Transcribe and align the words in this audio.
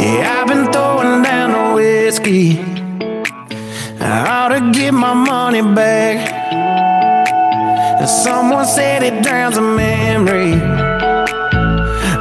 Yeah, 0.00 0.40
I've 0.40 0.48
been 0.48 0.72
throwing 0.72 1.22
down 1.22 1.52
the 1.52 1.74
whiskey. 1.74 2.58
I 4.00 4.26
ought 4.28 4.48
to 4.48 4.72
get 4.72 4.92
my 4.92 5.14
money 5.14 5.62
back. 5.62 6.36
Someone 8.08 8.64
said 8.64 9.02
it 9.02 9.22
drowns 9.22 9.58
a 9.58 9.60
memory. 9.60 10.54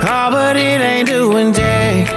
Oh, 0.09 0.29
but 0.31 0.57
it 0.57 0.81
ain't 0.81 1.08
doing 1.08 1.54
jack. 1.54 2.10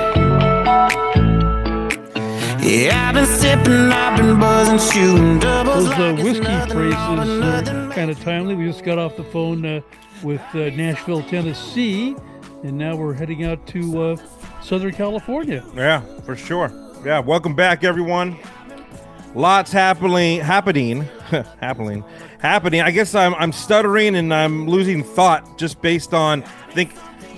Yeah, 2.60 3.08
I've 3.08 3.14
been 3.14 3.26
sipping, 3.26 3.92
I've 3.92 4.16
been 4.18 4.40
buzzing, 4.40 4.78
shooting 4.78 5.38
doubles. 5.38 5.84
Those 5.84 5.98
uh, 5.98 6.12
like 6.12 6.24
whiskey 6.24 6.72
phrases 6.72 6.96
are 6.96 7.90
kind 7.92 8.10
of 8.10 8.20
timely. 8.22 8.54
We 8.54 8.66
just 8.66 8.84
got 8.84 8.98
off 8.98 9.16
the 9.16 9.24
phone 9.24 9.64
uh, 9.64 9.80
with 10.22 10.42
uh, 10.54 10.70
Nashville, 10.70 11.22
Tennessee, 11.22 12.16
and 12.62 12.76
now 12.76 12.96
we're 12.96 13.14
heading 13.14 13.44
out 13.44 13.66
to 13.68 14.02
uh, 14.02 14.16
Southern 14.62 14.92
California. 14.92 15.64
Yeah, 15.74 16.00
for 16.24 16.36
sure. 16.36 16.72
Yeah, 17.04 17.20
welcome 17.20 17.54
back, 17.54 17.84
everyone. 17.84 18.38
Lots 19.34 19.72
happening, 19.72 20.40
happening, 20.40 21.02
happening, 21.60 22.04
happening. 22.38 22.80
I 22.82 22.90
guess 22.90 23.14
I'm 23.14 23.34
I'm 23.36 23.52
stuttering 23.52 24.16
and 24.16 24.34
I'm 24.34 24.66
losing 24.68 25.02
thought 25.04 25.56
just 25.56 25.80
based 25.80 26.12
on 26.12 26.42
I 26.42 26.72
think 26.72 26.92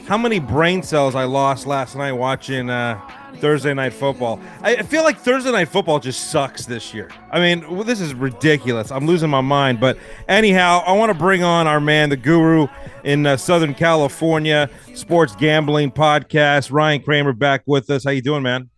how 0.07 0.17
many 0.19 0.41
brain 0.41 0.83
cells 0.83 1.15
I 1.15 1.25
lost 1.25 1.67
last 1.67 1.95
night 1.95 2.13
watching 2.13 2.71
uh, 2.71 3.01
Thursday 3.37 3.75
night 3.75 3.93
football. 3.93 4.41
I 4.61 4.83
feel 4.83 5.03
like 5.03 5.19
Thursday 5.19 5.51
night 5.53 5.69
football 5.69 5.99
just 5.99 6.31
sucks 6.31 6.67
this 6.67 6.95
year. 6.95 7.11
I 7.31 7.41
mean, 7.41 7.69
well, 7.71 7.85
this 7.85 8.01
is 8.01 8.15
ridiculous. 8.15 8.91
I'm 8.91 9.07
losing 9.07 9.31
my 9.31 9.41
mind. 9.41 9.81
But 9.81 9.99
anyhow, 10.29 10.83
I 10.87 10.93
want 10.93 11.11
to 11.13 11.19
bring 11.19 11.43
on 11.43 11.67
our 11.67 11.81
man, 11.81 12.11
the 12.11 12.17
guru 12.17 12.67
in 13.05 13.27
uh, 13.27 13.37
Southern 13.37 13.75
California, 13.75 14.71
sports 14.95 15.35
gambling 15.37 15.91
podcast. 15.91 16.73
Ryan 16.73 17.03
Kramer 17.03 17.33
back 17.33 17.63
with 17.67 17.91
us. 17.91 18.05
How 18.05 18.11
you 18.11 18.23
doing, 18.23 18.43
man? 18.43 18.71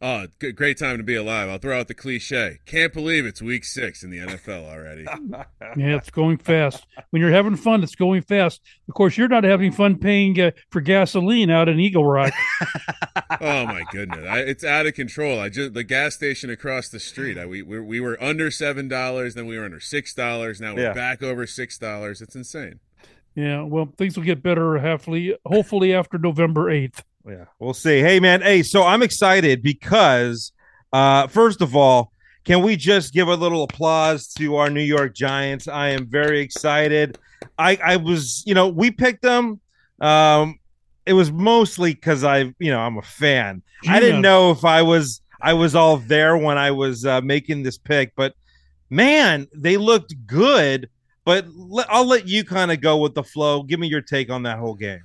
Oh, 0.00 0.26
good, 0.38 0.54
great 0.54 0.78
time 0.78 0.96
to 0.98 1.02
be 1.02 1.16
alive. 1.16 1.48
I'll 1.48 1.58
throw 1.58 1.78
out 1.80 1.88
the 1.88 1.94
cliche. 1.94 2.58
Can't 2.66 2.92
believe 2.92 3.26
it's 3.26 3.42
week 3.42 3.64
six 3.64 4.04
in 4.04 4.10
the 4.10 4.18
NFL 4.18 4.64
already. 4.68 5.04
Yeah, 5.76 5.96
it's 5.96 6.10
going 6.10 6.38
fast. 6.38 6.86
When 7.10 7.20
you're 7.20 7.32
having 7.32 7.56
fun, 7.56 7.82
it's 7.82 7.94
going 7.94 8.22
fast. 8.22 8.62
Of 8.88 8.94
course, 8.94 9.18
you're 9.18 9.28
not 9.28 9.44
having 9.44 9.70
fun 9.70 9.98
paying 9.98 10.40
uh, 10.40 10.52
for 10.70 10.80
gasoline 10.80 11.50
out 11.50 11.68
in 11.68 11.78
Eagle 11.78 12.06
Rock. 12.06 12.32
oh 13.40 13.66
my 13.66 13.82
goodness, 13.92 14.24
I, 14.28 14.38
it's 14.40 14.64
out 14.64 14.86
of 14.86 14.94
control. 14.94 15.38
I 15.40 15.48
just 15.50 15.74
the 15.74 15.84
gas 15.84 16.14
station 16.14 16.48
across 16.48 16.88
the 16.88 16.98
street. 17.00 17.36
I, 17.36 17.44
we, 17.46 17.62
we 17.62 17.80
we 17.80 18.00
were 18.00 18.20
under 18.22 18.50
seven 18.50 18.88
dollars, 18.88 19.34
then 19.34 19.46
we 19.46 19.58
were 19.58 19.64
under 19.64 19.80
six 19.80 20.14
dollars. 20.14 20.60
Now 20.60 20.74
we're 20.74 20.82
Yeah. 20.84 20.92
back 20.94 21.22
over 21.22 21.46
six 21.46 21.76
dollars. 21.78 22.22
It's 22.22 22.34
insane. 22.34 22.80
Yeah, 23.34 23.62
well, 23.62 23.92
things 23.98 24.16
will 24.16 24.24
get 24.24 24.42
better 24.42 24.78
hopefully, 24.78 25.36
hopefully 25.44 25.94
after 25.94 26.18
November 26.18 26.72
8th. 26.72 27.02
Yeah, 27.28 27.44
we'll 27.58 27.74
see. 27.74 28.00
Hey, 28.00 28.20
man. 28.20 28.40
Hey, 28.40 28.62
so 28.62 28.84
I'm 28.84 29.02
excited 29.02 29.62
because, 29.62 30.52
uh, 30.92 31.26
first 31.26 31.60
of 31.60 31.76
all, 31.76 32.12
can 32.44 32.62
we 32.62 32.76
just 32.76 33.12
give 33.12 33.28
a 33.28 33.34
little 33.34 33.64
applause 33.64 34.28
to 34.38 34.56
our 34.56 34.70
New 34.70 34.82
York 34.82 35.14
Giants? 35.14 35.68
I 35.68 35.88
am 35.88 36.06
very 36.06 36.40
excited. 36.40 37.18
I, 37.58 37.78
I 37.84 37.96
was, 37.96 38.42
you 38.46 38.54
know, 38.54 38.68
we 38.68 38.90
picked 38.90 39.20
them. 39.20 39.60
Um, 40.00 40.58
it 41.04 41.12
was 41.12 41.30
mostly 41.30 41.92
because 41.92 42.24
I, 42.24 42.54
you 42.58 42.70
know, 42.70 42.80
I'm 42.80 42.96
a 42.96 43.02
fan. 43.02 43.62
I 43.86 44.00
didn't 44.00 44.22
know 44.22 44.50
if 44.50 44.64
I 44.64 44.80
was, 44.82 45.20
I 45.40 45.52
was 45.52 45.74
all 45.74 45.98
there 45.98 46.36
when 46.36 46.56
I 46.56 46.70
was 46.70 47.04
uh, 47.04 47.20
making 47.20 47.62
this 47.62 47.76
pick, 47.76 48.12
but 48.16 48.34
man, 48.88 49.46
they 49.54 49.76
looked 49.76 50.14
good. 50.26 50.88
But 51.24 51.44
I'll 51.90 52.06
let 52.06 52.26
you 52.26 52.42
kind 52.42 52.72
of 52.72 52.80
go 52.80 52.96
with 52.96 53.14
the 53.14 53.22
flow. 53.22 53.62
Give 53.62 53.78
me 53.78 53.86
your 53.86 54.00
take 54.00 54.30
on 54.30 54.44
that 54.44 54.58
whole 54.58 54.74
game. 54.74 55.02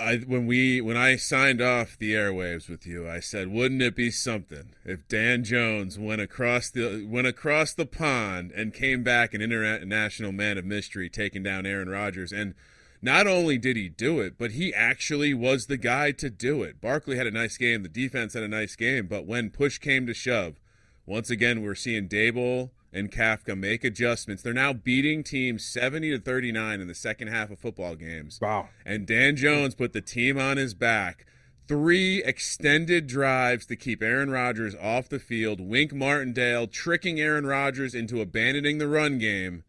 I 0.00 0.16
when 0.18 0.46
we 0.46 0.80
when 0.80 0.96
I 0.96 1.16
signed 1.16 1.60
off 1.60 1.98
the 1.98 2.14
airwaves 2.14 2.68
with 2.68 2.86
you, 2.86 3.08
I 3.08 3.20
said, 3.20 3.48
wouldn't 3.48 3.82
it 3.82 3.94
be 3.94 4.10
something 4.10 4.70
if 4.84 5.06
Dan 5.08 5.44
Jones 5.44 5.98
went 5.98 6.20
across 6.20 6.70
the 6.70 7.06
went 7.06 7.26
across 7.26 7.74
the 7.74 7.86
pond 7.86 8.50
and 8.52 8.72
came 8.72 9.02
back 9.02 9.34
an 9.34 9.42
international 9.42 10.32
man 10.32 10.58
of 10.58 10.64
mystery, 10.64 11.08
taking 11.08 11.42
down 11.42 11.66
Aaron 11.66 11.88
Rodgers 11.88 12.32
and. 12.32 12.54
Not 13.02 13.26
only 13.26 13.56
did 13.56 13.78
he 13.78 13.88
do 13.88 14.20
it, 14.20 14.34
but 14.36 14.50
he 14.50 14.74
actually 14.74 15.32
was 15.32 15.68
the 15.68 15.78
guy 15.78 16.12
to 16.12 16.28
do 16.28 16.62
it. 16.62 16.82
Barkley 16.82 17.16
had 17.16 17.26
a 17.26 17.30
nice 17.30 17.56
game. 17.56 17.82
The 17.82 17.88
defense 17.88 18.34
had 18.34 18.42
a 18.42 18.48
nice 18.48 18.76
game. 18.76 19.06
But 19.06 19.24
when 19.24 19.48
push 19.48 19.78
came 19.78 20.06
to 20.06 20.12
shove, 20.12 20.60
once 21.06 21.30
again, 21.30 21.62
we're 21.62 21.74
seeing 21.74 22.10
Daboll 22.10 22.72
and 22.92 23.10
Kafka 23.10 23.56
make 23.56 23.84
adjustments. 23.84 24.42
They're 24.42 24.52
now 24.52 24.72
beating 24.72 25.22
teams 25.22 25.64
70 25.64 26.10
to 26.10 26.18
39 26.18 26.80
in 26.80 26.88
the 26.88 26.94
second 26.94 27.28
half 27.28 27.50
of 27.50 27.58
football 27.58 27.94
games. 27.94 28.38
Wow. 28.40 28.68
And 28.84 29.06
Dan 29.06 29.36
Jones 29.36 29.74
put 29.74 29.92
the 29.92 30.00
team 30.00 30.38
on 30.38 30.56
his 30.56 30.74
back. 30.74 31.26
Three 31.68 32.22
extended 32.24 33.06
drives 33.06 33.64
to 33.66 33.76
keep 33.76 34.02
Aaron 34.02 34.30
Rodgers 34.30 34.74
off 34.74 35.08
the 35.08 35.20
field. 35.20 35.60
Wink 35.60 35.92
Martindale 35.92 36.66
tricking 36.66 37.20
Aaron 37.20 37.46
Rodgers 37.46 37.94
into 37.94 38.20
abandoning 38.20 38.78
the 38.78 38.88
run 38.88 39.18
game. 39.18 39.62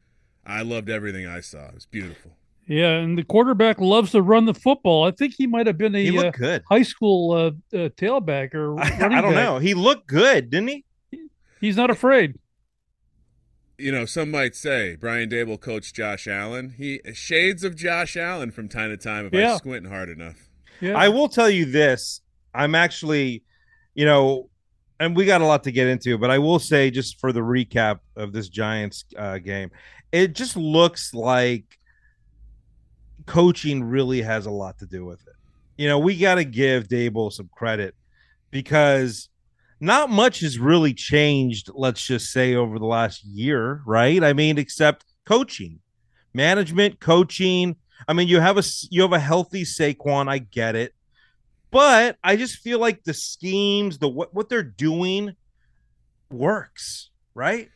I 0.43 0.63
loved 0.63 0.89
everything 0.89 1.27
I 1.27 1.41
saw. 1.41 1.67
It 1.67 1.75
was 1.75 1.85
beautiful. 1.85 2.31
Yeah, 2.67 2.97
and 2.97 3.17
the 3.17 3.23
quarterback 3.23 3.79
loves 3.79 4.11
to 4.11 4.21
run 4.21 4.45
the 4.45 4.53
football. 4.53 5.03
I 5.03 5.11
think 5.11 5.35
he 5.37 5.45
might 5.45 5.67
have 5.67 5.77
been 5.77 5.95
a 5.95 6.17
uh, 6.17 6.31
good. 6.31 6.63
high 6.69 6.83
school 6.83 7.33
uh, 7.33 7.47
uh, 7.75 7.89
tailback 7.89 8.55
or 8.55 8.79
I, 8.79 8.85
I 8.85 9.21
don't 9.21 9.33
back. 9.33 9.43
know. 9.43 9.59
He 9.59 9.73
looked 9.73 10.07
good, 10.07 10.49
didn't 10.49 10.69
he? 10.69 10.85
He's 11.59 11.77
not 11.77 11.91
afraid. 11.91 12.39
You 13.81 13.91
know, 13.91 14.05
some 14.05 14.29
might 14.31 14.55
say 14.55 14.95
Brian 14.95 15.29
Daboll 15.29 15.59
coached 15.59 15.95
Josh 15.95 16.27
Allen. 16.27 16.75
He 16.77 17.01
shades 17.13 17.63
of 17.63 17.75
Josh 17.75 18.15
Allen 18.15 18.51
from 18.51 18.69
time 18.69 18.89
to 18.91 18.97
time 18.97 19.25
if 19.25 19.33
I 19.33 19.37
Yeah. 19.39 19.57
squint 19.57 19.87
hard 19.87 20.09
enough. 20.09 20.49
Yeah, 20.79 20.97
I 20.97 21.09
will 21.09 21.27
tell 21.29 21.49
you 21.49 21.65
this. 21.65 22.21
I'm 22.53 22.75
actually, 22.75 23.43
you 23.95 24.05
know, 24.05 24.49
and 24.99 25.15
we 25.15 25.25
got 25.25 25.41
a 25.41 25.45
lot 25.45 25.63
to 25.63 25.71
get 25.71 25.87
into, 25.87 26.17
but 26.17 26.29
I 26.29 26.37
will 26.39 26.59
say 26.59 26.91
just 26.91 27.19
for 27.19 27.31
the 27.33 27.39
recap 27.39 27.99
of 28.15 28.33
this 28.33 28.49
Giants 28.49 29.05
uh, 29.17 29.39
game, 29.39 29.71
it 30.11 30.33
just 30.35 30.55
looks 30.55 31.13
like 31.13 31.79
coaching 33.25 33.83
really 33.83 34.21
has 34.21 34.45
a 34.45 34.51
lot 34.51 34.77
to 34.79 34.85
do 34.85 35.05
with 35.05 35.21
it. 35.27 35.33
You 35.77 35.87
know, 35.87 35.99
we 35.99 36.17
got 36.17 36.35
to 36.35 36.43
give 36.43 36.87
Daboll 36.87 37.31
some 37.31 37.49
credit 37.55 37.95
because 38.51 39.29
not 39.81 40.09
much 40.09 40.39
has 40.41 40.59
really 40.59 40.93
changed, 40.93 41.69
let's 41.73 42.05
just 42.05 42.31
say, 42.31 42.55
over 42.55 42.77
the 42.79 42.85
last 42.85 43.23
year, 43.25 43.81
right? 43.85 44.23
I 44.23 44.31
mean, 44.33 44.57
except 44.57 45.05
coaching, 45.25 45.79
management, 46.33 46.99
coaching. 46.99 47.75
I 48.07 48.13
mean, 48.13 48.27
you 48.27 48.39
have 48.39 48.57
a 48.57 48.63
you 48.89 49.01
have 49.01 49.13
a 49.13 49.19
healthy 49.19 49.63
Saquon, 49.63 50.29
I 50.29 50.37
get 50.37 50.75
it. 50.75 50.93
But 51.71 52.17
I 52.23 52.35
just 52.35 52.57
feel 52.57 52.79
like 52.79 53.03
the 53.03 53.13
schemes, 53.13 53.97
the 53.97 54.07
what 54.07 54.33
what 54.33 54.49
they're 54.49 54.63
doing 54.63 55.35
works, 56.29 57.09
right? 57.33 57.69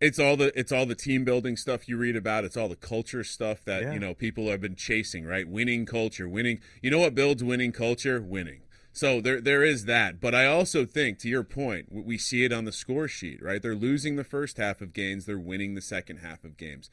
It's 0.00 0.18
all 0.18 0.36
the 0.36 0.58
it's 0.58 0.72
all 0.72 0.86
the 0.86 0.94
team 0.94 1.24
building 1.24 1.56
stuff 1.56 1.88
you 1.88 1.96
read 1.96 2.16
about. 2.16 2.44
It's 2.44 2.56
all 2.56 2.68
the 2.68 2.76
culture 2.76 3.22
stuff 3.24 3.64
that 3.66 3.82
Yeah. 3.82 3.92
you 3.92 3.98
know 3.98 4.14
people 4.14 4.48
have 4.50 4.60
been 4.60 4.76
chasing, 4.76 5.24
right? 5.24 5.46
Winning 5.48 5.86
culture, 5.86 6.28
winning. 6.28 6.60
You 6.82 6.90
know 6.90 6.98
what 6.98 7.14
builds 7.14 7.44
winning 7.44 7.72
culture? 7.72 8.20
Winning. 8.20 8.62
So 8.92 9.20
there 9.20 9.40
there 9.40 9.62
is 9.62 9.84
that. 9.84 10.20
But 10.20 10.34
I 10.34 10.46
also 10.46 10.84
think, 10.84 11.18
to 11.20 11.28
your 11.28 11.44
point, 11.44 11.86
we- 11.90 12.18
see 12.18 12.44
it 12.44 12.52
on 12.52 12.64
the 12.64 12.72
score 12.72 13.08
sheet, 13.08 13.42
right? 13.42 13.62
They're 13.62 13.74
losing 13.74 14.16
the 14.16 14.24
first 14.24 14.56
half 14.58 14.80
of 14.80 14.92
games. 14.92 15.26
They're 15.26 15.38
winning 15.38 15.74
the 15.74 15.80
second 15.80 16.18
half 16.18 16.44
of 16.44 16.56
games. 16.56 16.90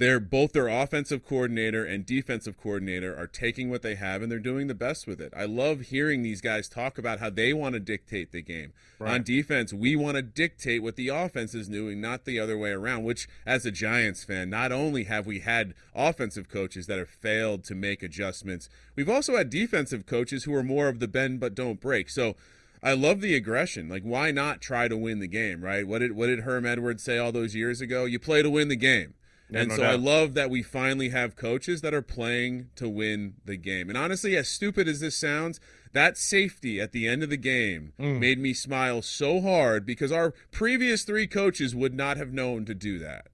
They're 0.00 0.18
both 0.18 0.54
their 0.54 0.68
offensive 0.68 1.26
coordinator 1.26 1.84
and 1.84 2.06
defensive 2.06 2.56
coordinator 2.56 3.14
are 3.14 3.26
taking 3.26 3.68
what 3.68 3.82
they 3.82 3.96
have 3.96 4.22
and 4.22 4.32
they're 4.32 4.38
doing 4.38 4.66
the 4.66 4.74
best 4.74 5.06
with 5.06 5.20
it. 5.20 5.30
I 5.36 5.44
love 5.44 5.82
hearing 5.82 6.22
these 6.22 6.40
guys 6.40 6.70
talk 6.70 6.96
about 6.96 7.20
how 7.20 7.28
they 7.28 7.52
want 7.52 7.74
to 7.74 7.80
dictate 7.80 8.32
the 8.32 8.40
game. 8.40 8.72
On 8.98 9.22
defense, 9.22 9.74
we 9.74 9.96
want 9.96 10.16
to 10.16 10.22
dictate 10.22 10.82
what 10.82 10.96
the 10.96 11.08
offense 11.08 11.54
is 11.54 11.68
doing, 11.68 12.00
not 12.00 12.24
the 12.24 12.40
other 12.40 12.56
way 12.56 12.70
around, 12.70 13.04
which 13.04 13.28
as 13.44 13.66
a 13.66 13.70
Giants 13.70 14.24
fan, 14.24 14.48
not 14.48 14.72
only 14.72 15.04
have 15.04 15.26
we 15.26 15.40
had 15.40 15.74
offensive 15.94 16.48
coaches 16.48 16.86
that 16.86 16.98
have 16.98 17.10
failed 17.10 17.62
to 17.64 17.74
make 17.74 18.02
adjustments, 18.02 18.70
we've 18.96 19.10
also 19.10 19.36
had 19.36 19.50
defensive 19.50 20.06
coaches 20.06 20.44
who 20.44 20.54
are 20.54 20.62
more 20.62 20.88
of 20.88 21.00
the 21.00 21.08
bend 21.08 21.40
but 21.40 21.54
don't 21.54 21.78
break. 21.78 22.08
So 22.08 22.36
I 22.82 22.94
love 22.94 23.20
the 23.20 23.34
aggression. 23.34 23.90
Like, 23.90 24.04
why 24.04 24.30
not 24.30 24.62
try 24.62 24.88
to 24.88 24.96
win 24.96 25.18
the 25.18 25.28
game, 25.28 25.62
right? 25.62 25.86
What 25.86 25.98
did 25.98 26.12
what 26.12 26.28
did 26.28 26.40
Herm 26.40 26.64
Edwards 26.64 27.02
say 27.02 27.18
all 27.18 27.32
those 27.32 27.54
years 27.54 27.82
ago? 27.82 28.06
You 28.06 28.18
play 28.18 28.40
to 28.40 28.48
win 28.48 28.68
the 28.68 28.76
game. 28.76 29.12
Yeah, 29.52 29.60
and 29.60 29.68
no 29.70 29.76
so 29.76 29.82
I 29.84 29.94
love 29.94 30.34
that 30.34 30.50
we 30.50 30.62
finally 30.62 31.08
have 31.10 31.36
coaches 31.36 31.80
that 31.80 31.92
are 31.94 32.02
playing 32.02 32.70
to 32.76 32.88
win 32.88 33.34
the 33.44 33.56
game. 33.56 33.88
And 33.88 33.98
honestly, 33.98 34.36
as 34.36 34.48
stupid 34.48 34.86
as 34.88 35.00
this 35.00 35.16
sounds, 35.16 35.60
that 35.92 36.16
safety 36.16 36.80
at 36.80 36.92
the 36.92 37.08
end 37.08 37.22
of 37.22 37.30
the 37.30 37.36
game 37.36 37.92
Mm. 37.98 38.20
made 38.20 38.38
me 38.38 38.54
smile 38.54 39.02
so 39.02 39.40
hard 39.40 39.84
because 39.84 40.12
our 40.12 40.32
previous 40.52 41.02
three 41.04 41.26
coaches 41.26 41.74
would 41.74 41.94
not 41.94 42.16
have 42.16 42.32
known 42.32 42.64
to 42.66 42.74
do 42.74 42.98
that. 43.00 43.26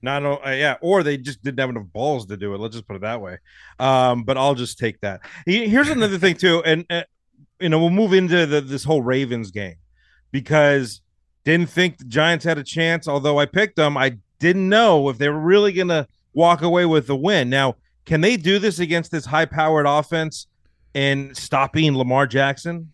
Not 0.00 0.22
uh, 0.24 0.50
yeah, 0.50 0.76
or 0.82 1.02
they 1.02 1.16
just 1.16 1.42
didn't 1.42 1.60
have 1.60 1.70
enough 1.70 1.86
balls 1.92 2.26
to 2.26 2.36
do 2.36 2.54
it. 2.54 2.58
Let's 2.58 2.74
just 2.74 2.86
put 2.86 2.96
it 2.96 3.02
that 3.02 3.22
way. 3.22 3.38
Um, 3.78 4.22
but 4.24 4.36
I'll 4.36 4.54
just 4.54 4.78
take 4.78 5.00
that. 5.00 5.22
Here's 5.46 5.88
another 5.88 6.18
thing 6.18 6.36
too, 6.36 6.62
and 6.62 6.84
uh, 6.90 7.04
you 7.58 7.70
know 7.70 7.78
we'll 7.78 7.88
move 7.88 8.12
into 8.12 8.44
the, 8.44 8.60
this 8.60 8.84
whole 8.84 9.00
Ravens 9.00 9.50
game 9.50 9.76
because 10.30 11.00
didn't 11.44 11.70
think 11.70 11.98
the 11.98 12.04
Giants 12.04 12.44
had 12.44 12.58
a 12.58 12.62
chance. 12.64 13.08
Although 13.08 13.38
I 13.38 13.46
picked 13.46 13.76
them, 13.76 13.96
I 13.96 14.18
didn't 14.44 14.68
know 14.68 15.08
if 15.08 15.18
they 15.18 15.28
were 15.28 15.40
really 15.40 15.72
going 15.72 15.88
to 15.88 16.06
walk 16.32 16.62
away 16.62 16.84
with 16.84 17.06
the 17.06 17.16
win. 17.16 17.50
Now, 17.50 17.76
can 18.04 18.20
they 18.20 18.36
do 18.36 18.58
this 18.58 18.78
against 18.78 19.10
this 19.10 19.24
high-powered 19.24 19.86
offense? 19.86 20.46
in 20.94 21.34
stopping 21.34 21.96
Lamar 21.96 22.26
Jackson? 22.26 22.92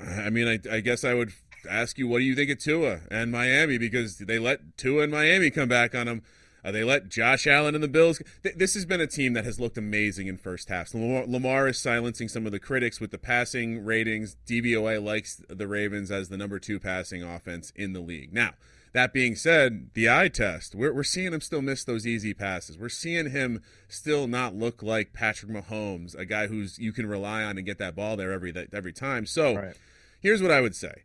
I 0.00 0.30
mean, 0.30 0.48
I, 0.48 0.58
I 0.74 0.80
guess 0.80 1.04
I 1.04 1.14
would 1.14 1.32
ask 1.70 1.98
you, 1.98 2.08
what 2.08 2.18
do 2.18 2.24
you 2.24 2.34
think 2.34 2.50
of 2.50 2.58
Tua 2.58 3.00
and 3.10 3.30
Miami? 3.30 3.78
Because 3.78 4.18
they 4.18 4.38
let 4.38 4.76
Tua 4.76 5.04
and 5.04 5.12
Miami 5.12 5.50
come 5.50 5.68
back 5.68 5.94
on 5.94 6.06
them. 6.06 6.22
Uh, 6.64 6.70
they 6.70 6.84
let 6.84 7.08
Josh 7.08 7.46
Allen 7.46 7.74
and 7.74 7.82
the 7.82 7.88
Bills. 7.88 8.22
Th- 8.42 8.54
this 8.54 8.74
has 8.74 8.84
been 8.86 9.00
a 9.00 9.06
team 9.06 9.32
that 9.32 9.44
has 9.44 9.58
looked 9.58 9.76
amazing 9.78 10.28
in 10.28 10.36
first 10.38 10.68
halves. 10.68 10.94
Lamar, 10.94 11.24
Lamar 11.26 11.68
is 11.68 11.78
silencing 11.78 12.28
some 12.28 12.46
of 12.46 12.52
the 12.52 12.60
critics 12.60 13.00
with 13.00 13.10
the 13.10 13.18
passing 13.18 13.84
ratings. 13.84 14.36
DVOA 14.46 15.02
likes 15.02 15.42
the 15.48 15.66
Ravens 15.66 16.10
as 16.10 16.28
the 16.28 16.36
number 16.36 16.58
two 16.58 16.78
passing 16.78 17.22
offense 17.22 17.72
in 17.74 17.92
the 17.92 18.00
league. 18.00 18.32
Now, 18.32 18.50
that 18.92 19.12
being 19.12 19.34
said, 19.34 19.88
the 19.94 20.10
eye 20.10 20.28
test, 20.28 20.74
we're, 20.74 20.92
we're 20.92 21.02
seeing 21.02 21.32
him 21.32 21.40
still 21.40 21.62
miss 21.62 21.82
those 21.82 22.06
easy 22.06 22.34
passes. 22.34 22.76
We're 22.78 22.90
seeing 22.90 23.30
him 23.30 23.62
still 23.88 24.26
not 24.28 24.54
look 24.54 24.82
like 24.82 25.12
Patrick 25.14 25.50
Mahomes, 25.50 26.14
a 26.14 26.24
guy 26.26 26.46
who's 26.46 26.78
you 26.78 26.92
can 26.92 27.06
rely 27.06 27.42
on 27.42 27.56
and 27.56 27.66
get 27.66 27.78
that 27.78 27.96
ball 27.96 28.16
there 28.16 28.32
every 28.32 28.52
every 28.72 28.92
time. 28.92 29.24
So, 29.26 29.56
Right. 29.56 29.76
here's 30.20 30.42
what 30.42 30.50
I 30.50 30.60
would 30.60 30.76
say. 30.76 31.02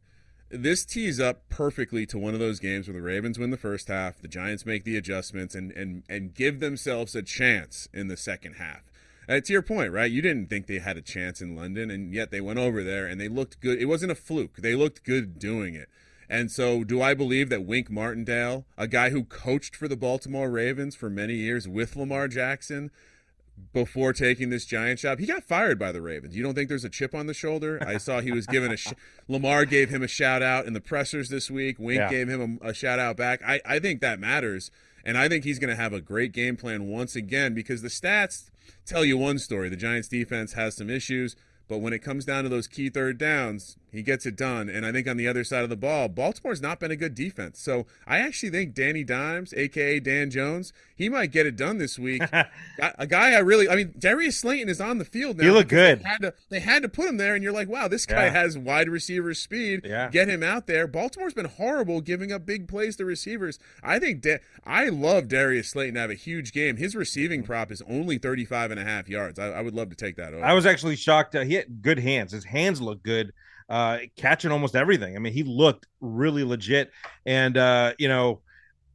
This 0.50 0.86
tees 0.86 1.20
up 1.20 1.50
perfectly 1.50 2.06
to 2.06 2.18
one 2.18 2.34
of 2.34 2.40
those 2.40 2.60
games 2.60 2.88
where 2.88 2.94
the 2.94 3.02
Ravens 3.02 3.38
win 3.38 3.52
the 3.52 3.58
first 3.58 3.90
half, 3.90 4.22
the 4.22 4.30
Giants 4.30 4.66
make 4.66 4.86
the 4.86 4.96
adjustments, 4.96 5.56
and 5.56 5.72
and 5.74 6.04
and 6.08 6.34
give 6.34 6.60
themselves 6.60 7.16
a 7.16 7.22
chance 7.22 7.90
in 7.94 8.08
the 8.08 8.18
second 8.18 8.54
half. 8.54 8.84
Uh, 9.30 9.42
to 9.42 9.52
your 9.52 9.62
point, 9.62 9.92
right? 9.92 10.10
You 10.10 10.22
didn't 10.22 10.50
think 10.50 10.68
they 10.68 10.80
had 10.80 10.96
a 10.96 11.02
chance 11.02 11.42
in 11.42 11.56
London, 11.56 11.92
and 11.92 12.14
yet 12.14 12.32
they 12.32 12.40
went 12.40 12.60
over 12.60 12.82
there 12.82 13.08
and 13.08 13.20
they 13.20 13.28
looked 13.28 13.60
good. 13.60 13.78
It 13.78 13.86
wasn't 13.86 14.14
a 14.14 14.16
fluke. 14.16 14.58
They 14.58 14.74
looked 14.74 15.04
good 15.04 15.38
doing 15.38 15.76
it. 15.76 15.90
And 16.30 16.50
so, 16.50 16.86
do 16.86 17.02
I 17.02 17.14
believe 17.14 17.50
that 17.50 17.66
Wink 17.66 17.90
Martindale, 17.90 18.66
a 18.78 18.88
guy 18.88 19.10
who 19.10 19.26
coached 19.26 19.76
for 19.76 19.90
the 19.90 19.98
Baltimore 19.98 20.50
Ravens 20.50 20.96
for 20.96 21.10
many 21.10 21.36
years 21.36 21.68
with 21.68 21.98
Lamar 21.98 22.30
Jackson, 22.30 22.90
before 23.74 24.14
taking 24.14 24.50
this 24.50 24.66
giant 24.66 25.00
job. 25.00 25.20
He 25.20 25.26
got 25.26 25.44
fired 25.44 25.78
by 25.80 25.92
the 25.92 26.02
Ravens. 26.02 26.36
You 26.36 26.44
don't 26.44 26.54
think 26.56 26.70
there's 26.70 26.86
a 26.86 26.90
chip 26.90 27.14
on 27.16 27.28
the 27.28 27.34
shoulder? 27.34 27.82
I 27.86 27.98
saw 27.98 28.22
he 28.22 28.32
was 28.32 28.46
given 28.48 28.72
a 28.72 28.78
sh- 28.78 28.94
Lamar 29.28 29.66
gave 29.66 29.90
him 29.90 30.04
a 30.04 30.08
shout 30.08 30.42
out 30.42 30.66
in 30.66 30.74
the 30.74 30.82
pressers 30.82 31.30
this 31.30 31.50
week. 31.50 31.78
Wink 31.80 32.00
Yeah. 32.00 32.10
gave 32.10 32.28
him 32.30 32.60
a, 32.62 32.70
a 32.70 32.74
shout 32.74 33.00
out 33.00 33.18
back. 33.18 33.42
I, 33.46 33.62
I 33.66 33.80
think 33.80 34.02
that 34.02 34.20
matters. 34.20 34.72
And 35.04 35.18
I 35.18 35.30
think 35.30 35.44
he's 35.44 35.58
going 35.60 35.70
to 35.70 35.82
have 35.82 35.94
a 35.94 36.02
great 36.02 36.34
game 36.34 36.58
plan 36.58 36.88
once 36.88 37.16
again 37.16 37.54
because 37.54 37.82
the 37.82 37.88
stats 37.88 38.50
tell 38.86 39.06
you 39.06 39.18
one 39.18 39.40
story. 39.40 39.70
The 39.70 39.76
Giants 39.78 40.08
defense 40.10 40.54
has 40.54 40.76
some 40.76 40.90
issues, 40.90 41.36
but 41.68 41.78
when 41.80 41.94
it 41.94 42.00
comes 42.00 42.26
down 42.26 42.44
to 42.44 42.50
those 42.50 42.68
key 42.68 42.90
third 42.90 43.18
downs, 43.18 43.78
he 43.92 44.02
gets 44.04 44.26
it 44.26 44.36
done. 44.36 44.70
And 44.70 44.86
I 44.86 44.92
think 44.92 45.08
on 45.08 45.18
the 45.18 45.28
other 45.28 45.44
side 45.44 45.64
of 45.64 45.70
the 45.70 45.76
ball, 45.78 46.08
Baltimore's 46.08 46.62
not 46.62 46.80
been 46.80 46.92
a 46.92 46.96
good 46.96 47.16
defense. 47.16 47.60
So 47.60 47.86
I 48.06 48.20
actually 48.20 48.50
think 48.50 48.74
Danny 48.74 49.04
Dimes, 49.04 49.54
aka 49.56 50.00
Dan 50.00 50.30
Jones, 50.30 50.74
he 50.96 51.10
might 51.10 51.32
get 51.32 51.46
it 51.46 51.56
done 51.56 51.78
this 51.78 51.98
week. 51.98 52.22
a 52.80 53.08
guy 53.08 53.32
I 53.34 53.40
really, 53.40 53.70
I 53.70 53.76
mean, 53.76 53.94
Darius 53.98 54.38
Slayton 54.38 54.70
is 54.70 54.82
on 54.82 54.98
the 54.98 55.06
field 55.06 55.38
now. 55.38 55.44
He 55.46 55.50
looked 55.52 55.70
because 55.70 56.00
good. 56.00 56.04
They 56.04 56.10
had, 56.10 56.22
to, 56.22 56.34
they 56.50 56.60
had 56.60 56.82
to 56.84 56.90
put 56.90 57.06
him 57.08 57.18
there, 57.18 57.34
and 57.36 57.44
you're 57.44 57.54
like, 57.54 57.70
wow, 57.70 57.88
this 57.88 58.06
guy 58.06 58.26
Yeah. 58.26 58.32
has 58.32 58.58
wide 58.58 58.90
receiver 58.90 59.34
speed. 59.34 59.82
Yeah. 59.84 60.10
Get 60.10 60.28
him 60.30 60.44
out 60.44 60.68
there. 60.68 60.88
Baltimore's 60.88 61.34
been 61.34 61.46
horrible 61.46 62.02
giving 62.02 62.32
up 62.32 62.46
big 62.46 62.68
plays 62.68 62.96
to 62.98 63.06
receivers. 63.06 63.60
I 63.84 64.00
think 64.00 64.22
da- 64.22 64.40
I 64.66 64.90
love 64.90 65.28
Darius 65.28 65.70
Slayton 65.70 65.96
to 65.96 66.02
have 66.02 66.10
a 66.12 66.16
huge 66.16 66.52
game. 66.52 66.78
His 66.78 66.96
receiving 66.96 67.44
prop 67.44 67.72
is 67.72 67.82
only 67.88 68.18
35 68.18 68.72
and 68.72 68.80
a 68.80 68.84
half 68.84 69.08
yards. 69.08 69.40
I, 69.40 69.48
I 69.48 69.62
would 69.62 69.74
love 69.74 69.90
to 69.90 69.96
take 69.96 70.16
that 70.18 70.34
over. 70.34 70.44
I 70.44 70.54
was 70.54 70.66
actually 70.66 70.96
shocked. 70.96 71.36
Uh, 71.36 71.42
he 71.44 71.54
had 71.56 71.82
good 71.82 72.00
hands. 72.00 72.32
His 72.32 72.46
hands 72.46 72.82
look 72.82 73.04
good, 73.04 73.34
uh, 73.70 74.00
catching 74.16 74.52
almost 74.52 74.76
everything. 74.76 75.16
I 75.16 75.20
mean, 75.20 75.34
he 75.34 75.44
looked 75.44 75.88
really 76.02 76.44
legit. 76.44 76.92
And 77.26 77.58
uh, 77.58 77.94
you 78.00 78.08
know, 78.08 78.42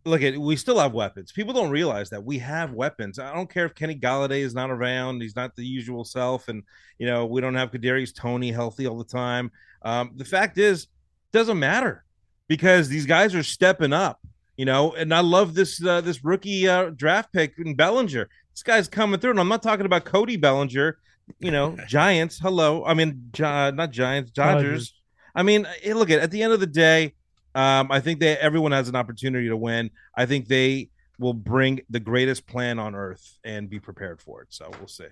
look 0.05 0.23
at 0.23 0.37
we 0.37 0.57
still 0.57 0.79
have 0.79 0.93
weapons. 0.93 1.33
People 1.33 1.55
don't 1.55 1.71
realize 1.71 2.11
that 2.11 2.25
we 2.25 2.39
have 2.39 2.73
weapons. 2.73 3.19
I 3.19 3.35
don't 3.35 3.51
care 3.51 3.67
if 3.67 3.75
Kenny 3.75 3.99
Golladay 3.99 4.41
is 4.41 4.55
not 4.55 4.71
around; 4.71 5.21
he's 5.21 5.37
not 5.37 5.55
the 5.57 5.65
usual 5.65 6.05
self, 6.05 6.49
and 6.49 6.63
you 6.99 7.07
know 7.07 7.27
we 7.27 7.41
don't 7.41 7.55
have 7.55 7.71
Kadarius 7.71 8.15
Toney 8.15 8.51
healthy 8.51 8.87
all 8.87 8.99
the 8.99 9.05
time. 9.05 9.51
Um, 9.83 10.13
the 10.17 10.25
fact 10.25 10.59
is, 10.59 10.89
doesn't 11.33 11.59
matter 11.59 12.05
because 12.49 12.89
these 12.89 13.07
guys 13.07 13.35
are 13.35 13.43
stepping 13.43 13.93
up. 13.93 14.21
You 14.57 14.67
know, 14.67 14.93
and 14.93 15.15
I 15.15 15.21
love 15.21 15.55
this 15.55 15.85
uh, 15.85 16.03
this 16.03 16.25
rookie 16.25 16.69
uh, 16.69 16.91
draft 16.91 17.33
pick 17.33 17.55
in 17.59 17.75
Bellinger. 17.75 18.29
This 18.55 18.63
guy's 18.63 18.89
coming 18.89 19.19
through, 19.19 19.31
and 19.31 19.41
I'm 19.41 19.49
not 19.49 19.63
talking 19.63 19.87
about 19.87 20.05
Cody 20.05 20.37
Bellinger. 20.37 20.99
You 21.39 21.51
know, 21.51 21.77
Giants. 21.89 22.39
Hello, 22.39 22.85
I 22.85 22.95
mean, 22.95 23.31
Gi- 23.33 23.43
not 23.43 23.91
Giants, 23.91 24.31
Dodgers. 24.31 24.63
Dodgers. 24.65 24.95
I 25.35 25.43
mean, 25.43 25.67
hey, 25.81 25.95
look 25.95 26.11
at 26.11 26.21
at 26.21 26.31
the 26.31 26.43
end 26.43 26.53
of 26.53 26.61
the 26.61 26.67
day, 26.67 27.15
um, 27.55 27.91
I 27.91 28.01
think 28.01 28.21
that 28.21 28.41
everyone 28.41 28.73
has 28.73 28.89
an 28.89 28.97
opportunity 28.97 29.49
to 29.49 29.57
win. 29.57 29.91
I 30.17 30.27
think 30.27 30.49
they 30.49 30.91
will 31.19 31.35
bring 31.35 31.81
the 31.89 32.01
greatest 32.01 32.47
plan 32.47 32.79
on 32.79 32.95
earth 32.95 33.39
and 33.45 33.69
be 33.71 33.79
prepared 33.79 34.21
for 34.21 34.43
it. 34.43 34.49
So 34.51 34.71
we'll 34.79 34.89
see. 34.89 35.07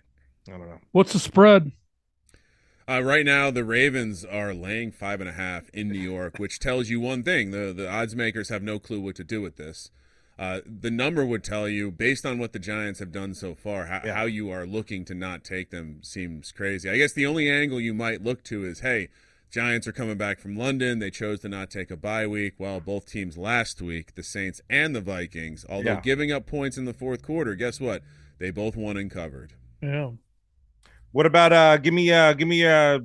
I 0.49 0.53
don't 0.53 0.69
know. 0.69 0.81
What's 0.93 1.13
the 1.13 1.19
spread? 1.19 1.73
Uh, 2.89 3.03
right 3.03 3.25
now, 3.25 3.51
the 3.51 3.63
Ravens 3.63 4.25
are 4.25 4.53
laying 4.53 4.91
five 4.91 5.21
and 5.21 5.31
a 5.31 5.35
half 5.35 5.69
in 5.71 5.89
New 5.89 6.01
York, 6.01 6.39
which 6.39 6.59
tells 6.59 6.89
you 6.89 6.99
one 7.01 7.23
thing: 7.23 7.51
the 7.51 7.73
the 7.73 7.89
odds 7.89 8.17
makers 8.17 8.49
have 8.49 8.63
no 8.63 8.79
clue 8.79 9.01
what 9.01 9.17
to 9.17 9.25
do 9.25 9.41
with 9.41 9.57
this. 9.57 9.91
Uh, 10.41 10.61
the 10.65 10.91
number 10.91 11.23
would 11.23 11.45
tell 11.45 11.69
you, 11.69 11.91
based 11.91 12.25
on 12.25 12.39
what 12.39 12.55
the 12.55 12.59
Giants 12.59 12.99
have 12.99 13.13
done 13.13 13.35
so 13.35 13.55
far, 13.55 13.85
how, 13.87 14.01
Yeah. 14.03 14.15
how 14.15 14.25
you 14.25 14.49
are 14.51 14.65
looking 14.67 15.05
to 15.05 15.15
not 15.15 15.45
take 15.45 15.69
them 15.69 16.03
seems 16.03 16.51
crazy. 16.51 16.89
I 16.89 16.97
guess 16.97 17.13
the 17.13 17.27
only 17.27 17.51
angle 17.51 17.79
you 17.79 17.93
might 17.93 18.23
look 18.25 18.43
to 18.45 18.65
is, 18.65 18.81
hey, 18.81 19.09
Giants 19.51 19.87
are 19.87 19.93
coming 19.93 20.17
back 20.17 20.39
from 20.41 20.57
London. 20.57 20.99
They 20.99 21.11
chose 21.11 21.41
to 21.41 21.51
not 21.51 21.71
take 21.71 21.91
a 21.91 21.97
bye 21.97 22.27
week. 22.27 22.55
Well, 22.57 22.81
both 22.81 23.05
teams 23.05 23.37
last 23.37 23.83
week, 23.83 24.15
the 24.15 24.23
Saints 24.23 24.63
and 24.71 24.97
the 24.97 25.03
Vikings, 25.03 25.67
although 25.69 25.91
Yeah. 25.95 26.01
giving 26.01 26.33
up 26.33 26.47
points 26.47 26.79
in 26.79 26.87
the 26.87 26.95
fourth 26.95 27.21
quarter, 27.21 27.55
guess 27.55 27.79
what? 27.79 28.03
They 28.39 28.51
both 28.51 28.77
won 28.77 28.97
and 28.97 29.11
covered. 29.11 29.53
Yeah. 29.83 30.13
What 31.13 31.27
about 31.27 31.53
uh? 31.53 31.77
Give 31.77 31.93
me 31.93 32.11
uh, 32.13 32.33
give 32.33 32.49
me 32.49 32.65
uh, 32.65 33.01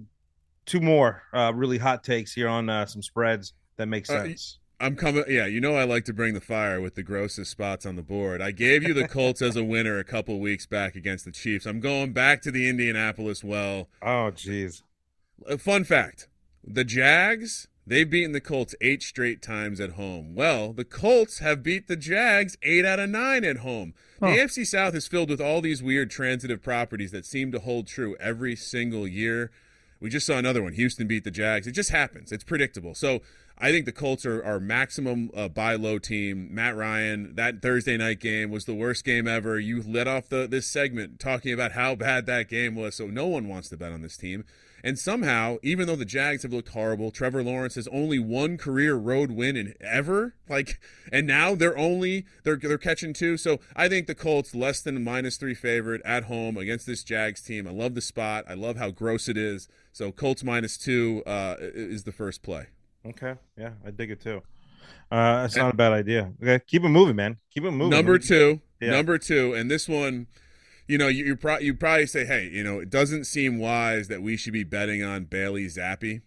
two 0.65 0.79
more 0.79 1.23
uh, 1.33 1.51
really 1.53 1.79
hot 1.79 2.03
takes 2.05 2.31
here 2.33 2.47
on 2.47 2.69
uh, 2.69 2.85
some 2.85 3.01
spreads 3.01 3.53
that 3.75 3.87
make 3.87 4.09
Uh, 4.09 4.23
sense. 4.23 4.59
I'm 4.79 4.95
coming. 4.95 5.23
Yeah, 5.27 5.45
you 5.45 5.61
know 5.61 5.75
I 5.75 5.83
like 5.85 6.05
to 6.05 6.13
bring 6.13 6.33
the 6.33 6.41
fire 6.41 6.81
with 6.81 6.95
the 6.95 7.03
grossest 7.03 7.49
spots 7.51 7.85
on 7.85 7.95
the 7.95 8.01
board. 8.03 8.41
I 8.41 8.51
gave 8.51 8.83
you 8.83 8.93
the 8.93 9.07
Colts 9.07 9.41
as 9.41 9.55
a 9.55 9.63
winner 9.63 9.97
a 9.97 10.03
couple 10.03 10.39
weeks 10.39 10.65
back 10.65 10.95
against 10.95 11.23
the 11.25 11.31
Chiefs. 11.31 11.65
I'm 11.65 11.79
going 11.79 12.11
back 12.13 12.41
to 12.43 12.51
the 12.51 12.67
Indianapolis 12.67 13.43
well. 13.43 13.87
oh, 14.01 14.31
jeez. 14.35 14.81
Uh, 15.49 15.57
fun 15.57 15.83
fact: 15.83 16.27
the 16.63 16.83
Jags 16.83 17.67
they've 17.87 18.09
beaten 18.09 18.31
the 18.31 18.41
Colts 18.41 18.73
eight 18.81 19.03
straight 19.03 19.41
times 19.41 19.79
at 19.79 19.91
home. 19.91 20.33
Well, 20.35 20.73
the 20.73 20.83
Colts 20.85 21.39
have 21.39 21.61
beat 21.63 21.87
the 21.87 21.95
Jags 21.95 22.57
eight 22.63 22.83
out 22.85 22.99
of 22.99 23.09
nine 23.09 23.43
at 23.45 23.57
home. 23.57 23.93
The 24.19 24.27
Huh. 24.27 24.33
AFC 24.37 24.65
South 24.65 24.95
is 24.95 25.07
filled 25.07 25.29
with 25.29 25.39
all 25.41 25.61
these 25.61 25.83
weird 25.83 26.09
transitive 26.09 26.61
properties 26.63 27.11
that 27.11 27.25
seem 27.25 27.51
to 27.51 27.59
hold 27.59 27.85
true 27.87 28.15
every 28.19 28.55
single 28.55 29.07
year. 29.07 29.51
We 29.99 30.09
just 30.09 30.25
saw 30.25 30.37
another 30.37 30.63
one. 30.63 30.73
Houston 30.73 31.05
beat 31.07 31.23
the 31.25 31.31
Jags. 31.31 31.67
It 31.67 31.71
just 31.73 31.89
happens. 31.91 32.31
It's 32.31 32.43
predictable. 32.43 32.95
So 32.95 33.21
I 33.57 33.71
think 33.71 33.85
the 33.85 33.93
Colts 33.93 34.25
are 34.25 34.43
our 34.43 34.59
maximum 34.59 35.31
uh, 35.33 35.47
buy 35.47 35.75
low 35.75 35.97
team. 35.97 36.53
Matt 36.53 36.75
Ryan, 36.75 37.35
that 37.35 37.61
Thursday 37.61 37.95
night 37.95 38.19
game 38.19 38.51
was 38.51 38.65
the 38.65 38.73
worst 38.75 39.05
game 39.05 39.27
ever. 39.27 39.57
You 39.59 39.81
let 39.81 40.07
off 40.07 40.27
the 40.27 40.45
this 40.45 40.67
segment 40.67 41.19
talking 41.19 41.53
about 41.53 41.71
how 41.71 41.95
bad 41.95 42.25
that 42.25 42.49
game 42.49 42.75
was. 42.75 42.95
So 42.95 43.07
no 43.07 43.27
one 43.27 43.47
wants 43.47 43.69
to 43.69 43.77
bet 43.77 43.93
on 43.93 44.01
this 44.01 44.17
team. 44.17 44.43
And 44.83 44.99
somehow, 44.99 45.57
even 45.63 45.87
though 45.87 45.95
the 45.95 46.05
Jags 46.05 46.43
have 46.43 46.53
looked 46.53 46.69
horrible, 46.69 47.09
Trevor 47.09 47.41
Lawrence 47.41 47.73
has 47.73 47.87
only 47.87 48.19
one 48.19 48.55
career 48.57 48.93
road 48.93 49.31
win 49.31 49.57
in 49.57 49.73
ever. 49.81 50.35
Like, 50.47 50.79
and 51.11 51.25
now 51.25 51.55
they're 51.55 51.77
only 51.77 52.25
they're 52.43 52.57
they're 52.57 52.77
catching 52.77 53.13
two. 53.13 53.37
So 53.37 53.61
I 53.75 53.87
think 53.87 54.05
the 54.05 54.13
Colts 54.13 54.53
less 54.53 54.81
than 54.81 55.01
minus 55.03 55.37
three 55.37 55.55
favorite 55.55 56.01
at 56.03 56.25
home 56.25 56.57
against 56.57 56.85
this 56.85 57.03
Jags 57.03 57.41
team. 57.41 57.67
I 57.67 57.71
love 57.71 57.95
the 57.95 58.01
spot. 58.01 58.45
I 58.49 58.53
love 58.53 58.75
how 58.75 58.91
gross 58.91 59.29
it 59.29 59.37
is. 59.37 59.69
So 59.93 60.11
Colts 60.11 60.43
minus 60.43 60.77
two 60.77 61.23
uh, 61.25 61.55
is 61.59 62.03
the 62.03 62.11
first 62.11 62.43
play. 62.43 62.67
Okay, 63.05 63.35
yeah, 63.57 63.71
I 63.85 63.91
dig 63.91 64.11
it 64.11 64.21
too. 64.21 64.41
Uh, 65.11 65.41
that's 65.43 65.55
not 65.55 65.73
a 65.73 65.77
bad 65.77 65.93
idea. 65.93 66.31
Okay, 66.41 66.63
keep 66.65 66.83
it 66.83 66.89
moving, 66.89 67.15
man. 67.15 67.37
Keep 67.51 67.65
it 67.65 67.71
moving. 67.71 67.89
Number 67.91 68.17
two, 68.17 68.61
Yeah. 68.81 68.91
number 68.91 69.17
two, 69.17 69.53
and 69.53 69.69
this 69.69 69.87
one, 69.87 70.27
you 70.87 70.97
know, 70.97 71.07
you 71.07 71.25
you, 71.25 71.35
pro- 71.35 71.59
you 71.59 71.73
probably 71.73 72.07
say, 72.07 72.25
hey, 72.25 72.47
you 72.51 72.63
know, 72.63 72.79
it 72.79 72.89
doesn't 72.89 73.25
seem 73.25 73.59
wise 73.59 74.07
that 74.07 74.21
we 74.21 74.35
should 74.37 74.53
be 74.53 74.63
betting 74.63 75.03
on 75.03 75.25
Bailey 75.25 75.65
Zappe 75.65 76.21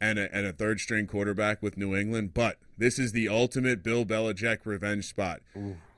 and 0.00 0.18
a, 0.18 0.34
and 0.34 0.46
a 0.46 0.52
third 0.52 0.80
string 0.80 1.06
quarterback 1.06 1.62
with 1.62 1.76
New 1.76 1.94
England, 1.94 2.32
but 2.32 2.56
this 2.78 2.98
is 2.98 3.12
the 3.12 3.28
ultimate 3.28 3.82
Bill 3.82 4.06
Belichick 4.06 4.64
revenge 4.64 5.06
spot. 5.06 5.40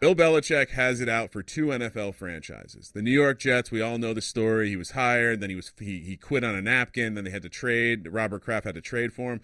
Bill 0.00 0.16
Belichick 0.16 0.70
has 0.70 1.00
it 1.00 1.08
out 1.08 1.30
for 1.30 1.40
two 1.44 1.66
NFL 1.66 2.16
franchises. 2.16 2.90
The 2.92 3.02
New 3.02 3.12
York 3.12 3.38
Jets, 3.38 3.70
we 3.70 3.80
all 3.80 3.98
know 3.98 4.12
the 4.12 4.20
story. 4.20 4.68
He 4.70 4.76
was 4.76 4.90
hired, 4.92 5.40
then 5.40 5.50
he 5.50 5.54
was 5.56 5.72
he, 5.78 6.00
he 6.00 6.16
quit 6.16 6.42
on 6.42 6.56
a 6.56 6.62
napkin, 6.62 7.14
then 7.14 7.22
they 7.24 7.30
had 7.30 7.42
to 7.42 7.48
trade. 7.48 8.08
Robert 8.10 8.42
Kraft 8.42 8.64
had 8.66 8.74
to 8.74 8.80
trade 8.80 9.12
for 9.12 9.32
him. 9.34 9.40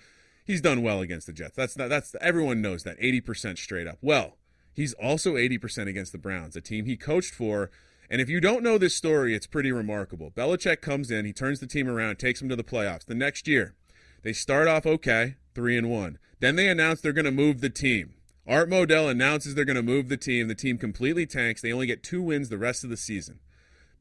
He's 0.48 0.62
done 0.62 0.80
well 0.80 1.02
against 1.02 1.26
the 1.26 1.34
Jets. 1.34 1.56
That's 1.56 1.76
not 1.76 1.90
that's 1.90 2.16
everyone 2.22 2.62
knows 2.62 2.82
that. 2.84 2.98
80% 2.98 3.58
straight 3.58 3.86
up. 3.86 3.98
Well, 4.00 4.38
he's 4.72 4.94
also 4.94 5.34
80% 5.34 5.88
against 5.88 6.10
the 6.10 6.16
Browns, 6.16 6.56
a 6.56 6.62
team 6.62 6.86
he 6.86 6.96
coached 6.96 7.34
for. 7.34 7.70
And 8.08 8.22
if 8.22 8.30
you 8.30 8.40
don't 8.40 8.62
know 8.62 8.78
this 8.78 8.96
story, 8.96 9.34
it's 9.34 9.46
pretty 9.46 9.70
remarkable. 9.70 10.30
Belichick 10.30 10.80
comes 10.80 11.10
in, 11.10 11.26
he 11.26 11.34
turns 11.34 11.60
the 11.60 11.66
team 11.66 11.86
around, 11.86 12.18
takes 12.18 12.40
them 12.40 12.48
to 12.48 12.56
the 12.56 12.64
playoffs. 12.64 13.04
The 13.04 13.14
next 13.14 13.46
year, 13.46 13.74
they 14.22 14.32
start 14.32 14.68
off 14.68 14.86
okay, 14.86 15.36
three 15.54 15.76
and 15.76 15.90
one. 15.90 16.18
Then 16.40 16.56
they 16.56 16.68
announce 16.68 17.02
they're 17.02 17.12
going 17.12 17.26
to 17.26 17.30
move 17.30 17.60
the 17.60 17.68
team. 17.68 18.14
Art 18.46 18.70
Modell 18.70 19.10
announces 19.10 19.54
they're 19.54 19.66
going 19.66 19.76
to 19.76 19.82
move 19.82 20.08
the 20.08 20.16
team. 20.16 20.48
The 20.48 20.54
team 20.54 20.78
completely 20.78 21.26
tanks. 21.26 21.60
They 21.60 21.74
only 21.74 21.86
get 21.86 22.02
two 22.02 22.22
wins 22.22 22.48
the 22.48 22.56
rest 22.56 22.84
of 22.84 22.88
the 22.88 22.96
season. 22.96 23.40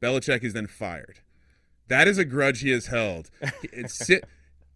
Belichick 0.00 0.42
is 0.42 0.54
then 0.54 0.66
fired. 0.66 1.20
That 1.88 2.08
is 2.08 2.16
a 2.16 2.24
grudge 2.24 2.60
he 2.60 2.70
has 2.70 2.86
held. 2.86 3.28
It's 3.64 4.10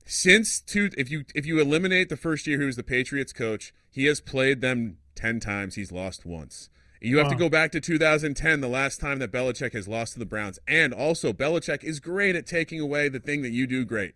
since 0.05 0.61
two. 0.61 0.91
If 0.97 1.11
you 1.11 1.25
if 1.35 1.47
you 1.47 1.61
eliminate 1.61 2.09
the 2.09 2.17
first 2.17 2.47
year 2.47 2.61
he 2.61 2.67
was 2.67 2.77
the 2.77 2.83
Patriots 2.83 3.33
coach, 3.33 3.73
he 3.91 4.07
has 4.07 4.21
played 4.21 4.61
them 4.61 4.99
ten 5.15 5.41
times. 5.41 5.75
He's 5.75 5.93
lost 5.93 6.25
once. 6.25 6.69
You 7.05 7.19
have 7.19 7.29
to 7.31 7.35
go 7.35 7.49
back 7.49 7.73
to 7.73 7.81
2010, 7.81 8.61
the 8.61 8.69
last 8.69 9.01
time 9.01 9.19
that 9.19 9.33
Belichick 9.33 9.73
has 9.73 9.89
lost 9.89 10.13
to 10.13 10.21
the 10.21 10.25
Browns. 10.25 10.61
And 10.69 10.95
also, 10.95 11.33
Belichick 11.33 11.83
is 11.83 11.99
great 11.99 12.37
at 12.37 12.47
taking 12.47 12.79
away 12.79 13.09
the 13.09 13.19
thing 13.19 13.43
that 13.43 13.51
you 13.51 13.67
do 13.67 13.85
great. 13.85 14.15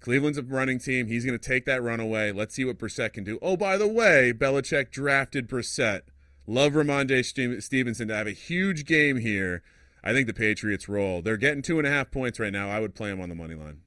Cleveland's 0.00 0.38
a 0.38 0.42
running 0.42 0.80
team. 0.80 1.06
He's 1.06 1.24
going 1.24 1.38
to 1.38 1.48
take 1.48 1.64
that 1.66 1.82
run 1.82 2.00
away. 2.00 2.32
Let's 2.32 2.56
see 2.56 2.64
what 2.64 2.78
Brissett 2.78 3.12
can 3.12 3.22
do. 3.22 3.38
Oh, 3.40 3.56
by 3.56 3.76
the 3.76 3.86
way, 3.86 4.32
Belichick 4.32 4.90
drafted 4.90 5.48
Brissett. 5.48 6.02
Love 6.46 6.72
Rhamondre 6.72 7.24
Ste- 7.24 7.62
Stevenson 7.62 8.08
to 8.08 8.16
have 8.16 8.26
a 8.26 8.32
huge 8.32 8.84
game 8.84 9.18
here. 9.18 9.62
I 10.02 10.12
think 10.12 10.26
the 10.26 10.34
Patriots 10.34 10.88
roll. 10.88 11.22
They're 11.22 11.36
getting 11.36 11.62
two 11.62 11.78
and 11.78 11.86
a 11.86 11.90
half 11.90 12.10
points 12.10 12.40
right 12.40 12.52
now. 12.52 12.68
I 12.68 12.80
would 12.80 12.94
play 12.94 13.10
them 13.10 13.20
on 13.20 13.28
the 13.28 13.34
money 13.34 13.54
line. 13.54 13.82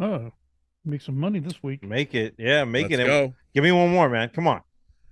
Oh, 0.00 0.32
make 0.84 1.02
some 1.02 1.18
money 1.18 1.38
this 1.38 1.62
week. 1.62 1.84
Make 1.84 2.14
it. 2.14 2.34
Yeah, 2.38 2.64
make 2.64 2.90
Let's 2.90 3.02
it. 3.02 3.06
go. 3.06 3.34
Give 3.54 3.62
me 3.62 3.72
one 3.72 3.90
more, 3.90 4.08
man. 4.08 4.30
Come 4.30 4.48
on. 4.48 4.62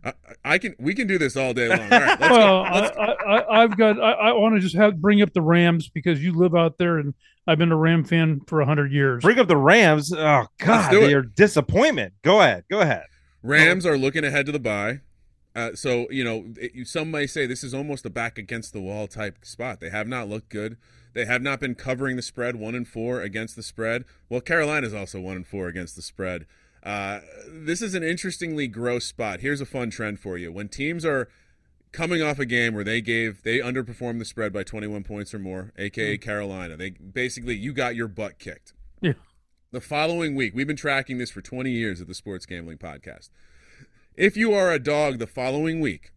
I, 0.04 0.12
I 0.44 0.58
can. 0.58 0.74
We 0.78 0.94
can 0.94 1.06
do 1.06 1.18
this 1.18 1.36
all 1.36 1.52
day 1.52 1.68
long. 1.68 1.80
All 1.80 2.00
right, 2.00 2.20
let's 2.20 2.30
well, 2.30 2.64
go. 2.64 2.70
Let's, 2.70 2.96
I, 2.96 3.04
I, 3.04 3.62
I've 3.62 3.76
got. 3.76 4.00
I, 4.00 4.12
I 4.12 4.32
want 4.32 4.54
to 4.54 4.60
just 4.60 4.76
have 4.76 5.00
bring 5.00 5.20
up 5.22 5.32
the 5.34 5.42
Rams 5.42 5.88
because 5.88 6.22
you 6.22 6.32
live 6.32 6.54
out 6.54 6.78
there, 6.78 6.98
and 6.98 7.14
I've 7.46 7.58
been 7.58 7.72
a 7.72 7.76
Ram 7.76 8.04
fan 8.04 8.40
for 8.46 8.60
a 8.60 8.66
hundred 8.66 8.92
years. 8.92 9.22
Bring 9.22 9.38
up 9.38 9.48
the 9.48 9.56
Rams. 9.56 10.12
Oh 10.12 10.46
God, 10.58 10.90
do 10.90 11.02
it. 11.02 11.08
they 11.08 11.14
are 11.14 11.22
disappointment. 11.22 12.14
Go 12.22 12.40
ahead. 12.40 12.64
Go 12.70 12.80
ahead. 12.80 13.04
Rams 13.42 13.84
are 13.86 13.98
looking 13.98 14.24
ahead 14.24 14.46
to 14.46 14.52
the 14.52 14.58
bye. 14.58 15.00
Uh, 15.58 15.74
so 15.74 16.08
you 16.08 16.22
know, 16.22 16.44
it, 16.56 16.86
some 16.86 17.10
may 17.10 17.26
say 17.26 17.44
this 17.44 17.64
is 17.64 17.74
almost 17.74 18.06
a 18.06 18.10
back 18.10 18.38
against 18.38 18.72
the 18.72 18.80
wall 18.80 19.08
type 19.08 19.44
spot. 19.44 19.80
They 19.80 19.90
have 19.90 20.06
not 20.06 20.28
looked 20.28 20.50
good. 20.50 20.76
They 21.14 21.24
have 21.24 21.42
not 21.42 21.58
been 21.58 21.74
covering 21.74 22.14
the 22.14 22.22
spread. 22.22 22.54
One 22.54 22.76
and 22.76 22.86
four 22.86 23.22
against 23.22 23.56
the 23.56 23.64
spread. 23.64 24.04
Well, 24.28 24.40
Carolina's 24.40 24.94
also 24.94 25.18
one 25.18 25.34
and 25.34 25.46
four 25.46 25.66
against 25.66 25.96
the 25.96 26.02
spread. 26.02 26.46
Uh, 26.84 27.20
this 27.48 27.82
is 27.82 27.94
an 27.94 28.04
interestingly 28.04 28.68
gross 28.68 29.06
spot. 29.06 29.40
Here's 29.40 29.60
a 29.60 29.66
fun 29.66 29.90
trend 29.90 30.20
for 30.20 30.38
you: 30.38 30.52
when 30.52 30.68
teams 30.68 31.04
are 31.04 31.28
coming 31.90 32.22
off 32.22 32.38
a 32.38 32.46
game 32.46 32.72
where 32.72 32.84
they 32.84 33.00
gave 33.00 33.42
they 33.42 33.58
underperformed 33.58 34.20
the 34.20 34.24
spread 34.24 34.52
by 34.52 34.62
21 34.62 35.02
points 35.02 35.34
or 35.34 35.40
more, 35.40 35.72
aka 35.76 36.18
Carolina, 36.18 36.76
they 36.76 36.90
basically 36.90 37.56
you 37.56 37.72
got 37.72 37.96
your 37.96 38.06
butt 38.06 38.38
kicked. 38.38 38.74
Yeah. 39.00 39.14
The 39.72 39.80
following 39.80 40.36
week, 40.36 40.54
we've 40.54 40.68
been 40.68 40.76
tracking 40.76 41.18
this 41.18 41.32
for 41.32 41.42
20 41.42 41.68
years 41.68 42.00
at 42.00 42.06
the 42.06 42.14
Sports 42.14 42.46
Gambling 42.46 42.78
Podcast. 42.78 43.30
If 44.18 44.36
you 44.36 44.52
are 44.52 44.72
a 44.72 44.80
dog 44.80 45.20
the 45.20 45.28
following 45.28 45.78
week, 45.78 46.10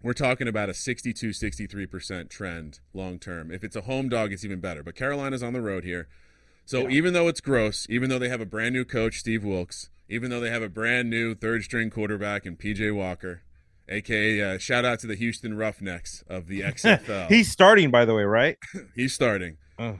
we're 0.00 0.12
talking 0.12 0.46
about 0.46 0.68
a 0.68 0.74
62 0.74 1.30
63% 1.30 2.30
trend 2.30 2.78
long 2.94 3.18
term. 3.18 3.50
If 3.50 3.64
it's 3.64 3.74
a 3.74 3.80
home 3.80 4.08
dog, 4.08 4.32
it's 4.32 4.44
even 4.44 4.60
better. 4.60 4.84
But 4.84 4.94
Carolina's 4.94 5.42
on 5.42 5.52
the 5.52 5.60
road 5.60 5.82
here. 5.82 6.06
So 6.64 6.88
even 6.88 7.12
though 7.12 7.26
it's 7.26 7.40
gross, 7.40 7.84
even 7.90 8.10
though 8.10 8.20
they 8.20 8.28
have 8.28 8.40
a 8.40 8.46
brand 8.46 8.74
new 8.74 8.84
coach, 8.84 9.18
Steve 9.18 9.42
Wilks, 9.42 9.90
even 10.08 10.30
though 10.30 10.38
they 10.38 10.50
have 10.50 10.62
a 10.62 10.68
brand 10.68 11.10
new 11.10 11.34
third 11.34 11.64
string 11.64 11.90
quarterback 11.90 12.46
in 12.46 12.56
PJ 12.56 12.94
Walker, 12.94 13.42
aka 13.88 14.40
uh, 14.40 14.58
shout 14.58 14.84
out 14.84 15.00
to 15.00 15.08
the 15.08 15.16
Houston 15.16 15.56
Roughnecks 15.56 16.22
of 16.28 16.46
the 16.46 16.60
XFL. 16.60 17.26
He's 17.26 17.50
starting, 17.50 17.90
by 17.90 18.04
the 18.04 18.14
way, 18.14 18.22
right? 18.22 18.56
He's 18.94 19.12
starting. 19.12 19.56
Oh. 19.80 19.98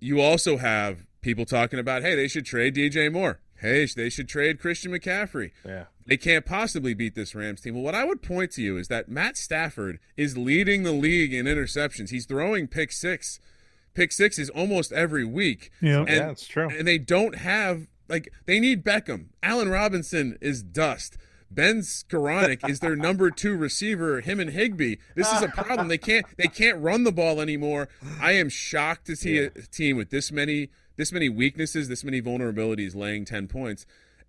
You 0.00 0.22
also 0.22 0.56
have 0.56 1.04
people 1.20 1.44
talking 1.44 1.78
about, 1.78 2.00
hey, 2.00 2.14
they 2.14 2.26
should 2.26 2.46
trade 2.46 2.74
DJ 2.74 3.12
Moore. 3.12 3.40
Hey, 3.56 3.84
they 3.84 4.08
should 4.08 4.30
trade 4.30 4.60
Christian 4.60 4.92
McCaffrey. 4.92 5.50
Yeah. 5.66 5.84
They 6.08 6.16
can't 6.16 6.46
possibly 6.46 6.94
beat 6.94 7.14
this 7.14 7.34
Rams 7.34 7.60
team. 7.60 7.74
Well, 7.74 7.84
what 7.84 7.94
I 7.94 8.04
would 8.04 8.22
point 8.22 8.50
to 8.52 8.62
you 8.62 8.78
is 8.78 8.88
that 8.88 9.10
Matt 9.10 9.36
Stafford 9.36 9.98
is 10.16 10.38
leading 10.38 10.82
the 10.82 10.92
league 10.92 11.34
in 11.34 11.44
interceptions. 11.44 12.08
He's 12.08 12.24
throwing 12.24 12.66
pick 12.66 12.92
six, 12.92 13.40
pick 13.92 14.10
sixes 14.10 14.48
almost 14.48 14.90
every 14.90 15.26
week. 15.26 15.70
Yeah. 15.82 16.00
And, 16.00 16.08
yeah, 16.08 16.26
that's 16.28 16.46
true. 16.46 16.70
And 16.70 16.88
they 16.88 16.96
don't 16.96 17.34
have 17.36 17.88
like 18.08 18.32
they 18.46 18.58
need 18.58 18.82
Beckham. 18.82 19.26
Allen 19.42 19.68
Robinson 19.68 20.38
is 20.40 20.62
dust. 20.62 21.18
Ben 21.50 21.80
Skowronek 21.80 22.66
is 22.68 22.80
their 22.80 22.96
number 22.96 23.30
two 23.30 23.56
receiver. 23.56 24.22
Him 24.22 24.40
and 24.40 24.50
Higbee. 24.50 24.96
This 25.14 25.30
is 25.32 25.42
a 25.42 25.48
problem. 25.48 25.88
They 25.88 25.98
can't 25.98 26.24
they 26.38 26.48
can't 26.48 26.78
run 26.78 27.04
the 27.04 27.12
ball 27.12 27.40
anymore. 27.40 27.88
I 28.18 28.32
am 28.32 28.48
shocked 28.48 29.06
to 29.06 29.16
see 29.16 29.38
a 29.38 29.50
team 29.50 29.98
with 29.98 30.08
this 30.08 30.32
many 30.32 30.70
this 30.96 31.12
many 31.12 31.28
weaknesses, 31.28 31.88
this 31.88 32.02
many 32.02 32.22
vulnerabilities, 32.22 32.94
laying 32.94 33.26
ten 33.26 33.46
points. 33.46 33.84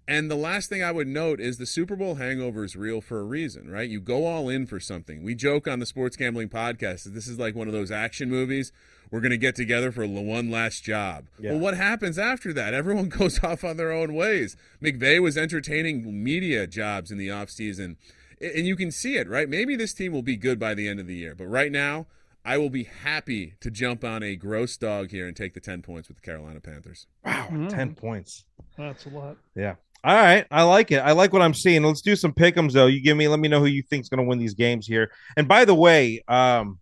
And 0.09 0.31
the 0.31 0.35
last 0.35 0.69
thing 0.69 0.81
I 0.83 0.91
would 0.91 1.07
note 1.07 1.39
is 1.39 1.59
the 1.59 1.67
Super 1.67 1.95
Bowl 1.95 2.15
hangover 2.15 2.63
is 2.63 2.75
real 2.75 2.99
for 2.99 3.19
a 3.19 3.23
reason, 3.23 3.69
right? 3.69 3.87
You 3.87 3.99
go 4.01 4.25
all 4.25 4.49
in 4.49 4.65
for 4.65 4.79
something. 4.79 5.21
We 5.21 5.35
joke 5.35 5.67
on 5.67 5.77
the 5.77 5.85
Sports 5.85 6.17
Gambling 6.17 6.49
Podcast 6.49 7.03
that 7.03 7.13
this 7.13 7.27
is 7.27 7.37
like 7.37 7.53
one 7.53 7.67
of 7.67 7.73
those 7.73 7.91
action 7.91 8.27
movies. 8.27 8.71
We're 9.11 9.19
going 9.21 9.29
to 9.29 9.37
get 9.37 9.55
together 9.55 9.91
for 9.91 10.07
one 10.07 10.49
last 10.49 10.83
job. 10.83 11.25
Yeah. 11.39 11.51
Well, 11.51 11.59
what 11.59 11.77
happens 11.77 12.17
after 12.17 12.51
that? 12.53 12.73
Everyone 12.73 13.07
goes 13.19 13.43
off 13.43 13.63
on 13.63 13.77
their 13.77 13.91
own 13.91 14.15
ways. 14.15 14.57
McVay 14.81 15.21
was 15.21 15.37
entertaining 15.37 16.23
media 16.23 16.65
jobs 16.65 17.11
in 17.11 17.19
the 17.19 17.27
offseason. 17.27 17.95
And 18.41 18.65
you 18.65 18.75
can 18.75 18.89
see 18.89 19.15
it, 19.15 19.29
right? 19.29 19.47
Maybe 19.47 19.75
this 19.75 19.93
team 19.93 20.11
will 20.11 20.23
be 20.23 20.37
good 20.37 20.57
by 20.57 20.73
the 20.73 20.87
end 20.87 20.99
of 20.99 21.05
the 21.05 21.15
year. 21.15 21.35
But 21.35 21.45
right 21.47 21.71
now, 21.71 22.07
I 22.43 22.57
will 22.57 22.69
be 22.71 22.85
happy 22.85 23.53
to 23.59 23.69
jump 23.69 24.03
on 24.03 24.23
a 24.23 24.35
gross 24.35 24.75
dog 24.75 25.11
here 25.11 25.27
and 25.27 25.37
take 25.37 25.53
the 25.53 25.59
10 25.59 25.83
points 25.83 26.07
with 26.07 26.17
the 26.17 26.23
Carolina 26.23 26.61
Panthers. 26.61 27.05
Wow, 27.23 27.47
Mm. 27.51 27.69
ten 27.69 27.93
points. 27.95 28.45
That's 28.77 29.05
a 29.05 29.09
lot. 29.09 29.37
Yeah. 29.55 29.75
All 30.03 30.15
right. 30.15 30.45
I 30.49 30.63
like 30.63 30.91
it. 30.91 30.99
I 30.99 31.11
like 31.11 31.33
what 31.33 31.41
I'm 31.41 31.53
seeing. 31.53 31.83
Let's 31.83 32.01
do 32.01 32.15
some 32.15 32.31
pick'ems 32.33 32.71
though. 32.71 32.87
You 32.87 33.01
give 33.01 33.17
me 33.17 33.27
let 33.27 33.39
me 33.39 33.49
know 33.49 33.59
who 33.59 33.65
you 33.65 33.83
think's 33.83 34.07
gonna 34.07 34.23
win 34.23 34.39
these 34.39 34.53
games 34.53 34.87
here. 34.87 35.11
And 35.35 35.47
by 35.47 35.65
the 35.65 35.75
way, 35.75 36.23
um 36.27 36.79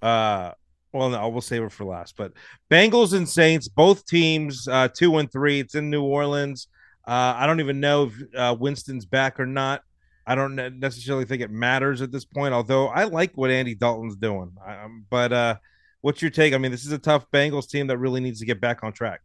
uh 0.00 0.52
well 0.92 1.10
no, 1.10 1.28
we'll 1.28 1.40
save 1.40 1.62
it 1.64 1.72
for 1.72 1.84
last, 1.84 2.16
but 2.16 2.32
Bengals 2.70 3.14
and 3.14 3.28
Saints, 3.28 3.66
both 3.66 4.06
teams 4.06 4.68
uh 4.68 4.88
two 4.88 5.16
and 5.18 5.30
three. 5.30 5.58
It's 5.58 5.74
in 5.74 5.90
New 5.90 6.04
Orleans. 6.04 6.68
Uh 7.06 7.34
I 7.36 7.46
don't 7.46 7.60
even 7.60 7.80
know 7.80 8.04
if 8.04 8.14
uh 8.36 8.56
Winston's 8.58 9.06
back 9.06 9.40
or 9.40 9.46
not. 9.46 9.82
I 10.24 10.36
don't 10.36 10.54
necessarily 10.78 11.24
think 11.24 11.42
it 11.42 11.50
matters 11.50 12.00
at 12.00 12.12
this 12.12 12.24
point, 12.24 12.54
although 12.54 12.88
I 12.88 13.04
like 13.04 13.32
what 13.36 13.50
Andy 13.50 13.74
Dalton's 13.74 14.16
doing. 14.16 14.52
Um, 14.64 15.04
but 15.10 15.32
uh 15.32 15.56
what's 16.00 16.22
your 16.22 16.30
take? 16.30 16.54
I 16.54 16.58
mean, 16.58 16.70
this 16.70 16.86
is 16.86 16.92
a 16.92 16.98
tough 16.98 17.28
Bengals 17.32 17.68
team 17.68 17.88
that 17.88 17.98
really 17.98 18.20
needs 18.20 18.38
to 18.38 18.46
get 18.46 18.60
back 18.60 18.84
on 18.84 18.92
track. 18.92 19.20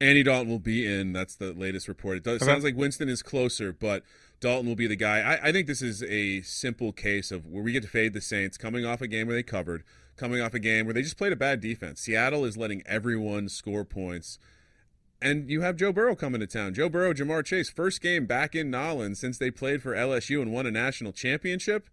Andy 0.00 0.22
Dalton 0.22 0.48
will 0.48 0.58
be 0.58 0.86
in. 0.86 1.12
That's 1.12 1.34
the 1.36 1.52
latest 1.52 1.88
report. 1.88 2.18
It 2.18 2.24
does, 2.24 2.42
Okay. 2.42 2.50
sounds 2.50 2.64
like 2.64 2.76
Winston 2.76 3.08
is 3.08 3.22
closer, 3.22 3.72
but 3.72 4.02
Dalton 4.40 4.66
will 4.66 4.76
be 4.76 4.86
the 4.86 4.96
guy. 4.96 5.20
I, 5.20 5.48
I 5.48 5.52
think 5.52 5.66
this 5.66 5.82
is 5.82 6.02
a 6.02 6.40
simple 6.42 6.92
case 6.92 7.30
of 7.30 7.44
where 7.46 7.62
we 7.62 7.72
get 7.72 7.82
to 7.82 7.88
fade 7.88 8.12
the 8.14 8.20
Saints 8.20 8.56
coming 8.56 8.84
off 8.86 9.02
a 9.02 9.06
game 9.06 9.26
where 9.26 9.36
they 9.36 9.42
covered, 9.42 9.84
coming 10.16 10.40
off 10.40 10.54
a 10.54 10.58
game 10.58 10.86
where 10.86 10.94
they 10.94 11.02
just 11.02 11.18
played 11.18 11.32
a 11.32 11.36
bad 11.36 11.60
defense. 11.60 12.00
Seattle 12.00 12.44
is 12.46 12.56
letting 12.56 12.82
everyone 12.86 13.48
score 13.48 13.84
points. 13.84 14.38
And 15.22 15.50
you 15.50 15.60
have 15.60 15.76
Joe 15.76 15.92
Burrow 15.92 16.16
coming 16.16 16.40
to 16.40 16.46
town. 16.46 16.72
Joe 16.72 16.88
Burrow, 16.88 17.12
Ja'Marr 17.12 17.44
Chase, 17.44 17.68
first 17.68 18.00
game 18.00 18.24
back 18.24 18.54
in 18.54 18.70
Nolan 18.70 19.14
since 19.14 19.36
they 19.36 19.50
played 19.50 19.82
for 19.82 19.94
LSU 19.94 20.40
and 20.40 20.50
won 20.50 20.64
a 20.64 20.70
national 20.70 21.12
championship. 21.12 21.90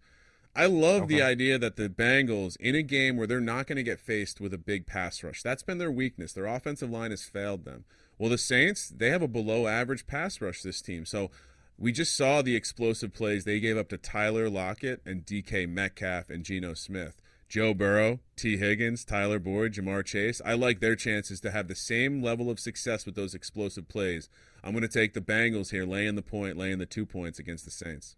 I 0.54 0.66
love 0.66 1.08
the 1.08 1.22
idea 1.22 1.58
that 1.58 1.76
the 1.76 1.88
Bengals, 1.88 2.56
in 2.58 2.74
a 2.74 2.82
game 2.82 3.16
where 3.16 3.26
they're 3.26 3.40
not 3.40 3.66
going 3.66 3.76
to 3.76 3.82
get 3.82 4.00
faced 4.00 4.40
with 4.40 4.52
a 4.52 4.58
big 4.58 4.86
pass 4.86 5.22
rush, 5.22 5.42
that's 5.42 5.62
been 5.62 5.78
their 5.78 5.90
weakness. 5.90 6.32
Their 6.32 6.46
offensive 6.46 6.90
line 6.90 7.10
has 7.10 7.24
failed 7.24 7.64
them. 7.64 7.84
Well, 8.18 8.30
the 8.30 8.38
Saints, 8.38 8.88
they 8.88 9.10
have 9.10 9.22
a 9.22 9.28
below 9.28 9.68
average 9.68 10.06
pass 10.06 10.40
rush 10.40 10.62
this 10.62 10.82
team. 10.82 11.04
So 11.04 11.30
we 11.78 11.92
just 11.92 12.16
saw 12.16 12.42
the 12.42 12.56
explosive 12.56 13.14
plays 13.14 13.44
they 13.44 13.60
gave 13.60 13.78
up 13.78 13.88
to 13.90 13.98
Tyler 13.98 14.50
Lockett 14.50 15.00
and 15.06 15.24
DK 15.24 15.68
Metcalf 15.68 16.28
and 16.28 16.44
Geno 16.44 16.74
Smith. 16.74 17.22
Joe 17.48 17.72
Burrow, 17.72 18.20
Tee 18.36 18.58
Higgins, 18.58 19.04
Tyler 19.06 19.38
Boyd, 19.38 19.72
Ja'Marr 19.72 20.04
Chase. 20.04 20.42
I 20.44 20.52
like 20.52 20.80
their 20.80 20.96
chances 20.96 21.40
to 21.40 21.50
have 21.50 21.66
the 21.66 21.74
same 21.74 22.22
level 22.22 22.50
of 22.50 22.60
success 22.60 23.06
with 23.06 23.14
those 23.14 23.34
explosive 23.34 23.88
plays. 23.88 24.28
I'm 24.62 24.72
going 24.72 24.82
to 24.82 24.88
take 24.88 25.14
the 25.14 25.22
Bengals 25.22 25.70
here, 25.70 25.86
laying 25.86 26.14
the 26.14 26.22
point, 26.22 26.58
laying 26.58 26.78
the 26.78 26.84
two 26.84 27.06
points 27.06 27.38
against 27.38 27.64
the 27.64 27.70
Saints. 27.70 28.16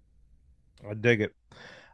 I 0.89 0.95
dig 0.95 1.21
it. 1.21 1.35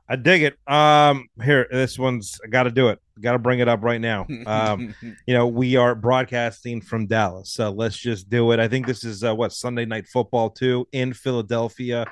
I 0.08 0.16
dig 0.16 0.42
it. 0.42 0.56
Um, 0.72 1.28
here, 1.42 1.66
this 1.70 1.98
one's 1.98 2.38
got 2.50 2.64
to 2.64 2.70
do 2.70 2.88
it. 2.88 3.00
Got 3.20 3.32
to 3.32 3.38
bring 3.38 3.58
it 3.58 3.68
up 3.68 3.82
right 3.82 4.00
now. 4.00 4.26
Um, 4.46 4.94
you 5.26 5.34
know, 5.34 5.48
we 5.48 5.76
are 5.76 5.94
broadcasting 5.94 6.80
from 6.80 7.06
Dallas, 7.06 7.50
so 7.52 7.70
let's 7.70 7.96
just 7.96 8.28
do 8.28 8.52
it. 8.52 8.60
I 8.60 8.68
think 8.68 8.86
this 8.86 9.04
is 9.04 9.24
uh, 9.24 9.34
what 9.34 9.52
Sunday 9.52 9.84
night 9.84 10.06
football 10.06 10.50
too 10.50 10.86
in 10.92 11.12
Philadelphia. 11.12 12.06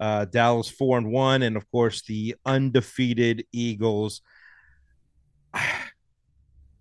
Uh, 0.00 0.24
Dallas 0.24 0.68
four 0.68 0.96
and 0.96 1.10
one, 1.10 1.42
and 1.42 1.56
of 1.56 1.70
course 1.70 2.02
the 2.02 2.36
undefeated 2.46 3.44
Eagles. 3.52 4.22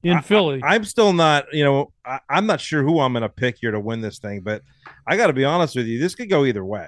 In 0.01 0.17
I- 0.17 0.21
Philly. 0.21 0.61
I'm 0.63 0.85
still 0.85 1.11
not, 1.11 1.47
you 1.51 1.65
know, 1.65 1.91
I, 2.05 2.19
I'm 2.29 2.45
not 2.45 2.61
sure 2.61 2.83
who 2.83 3.01
I'm 3.01 3.11
going 3.11 3.23
to 3.23 3.27
pick 3.27 3.57
here 3.59 3.71
to 3.71 3.81
win 3.81 3.99
this 3.99 4.19
thing, 4.19 4.39
but 4.39 4.61
I 5.05 5.17
got 5.17 5.27
to 5.27 5.33
be 5.33 5.43
honest 5.43 5.75
with 5.75 5.87
you, 5.87 5.99
this 5.99 6.15
could 6.15 6.29
go 6.29 6.45
either 6.45 6.63
way. 6.63 6.87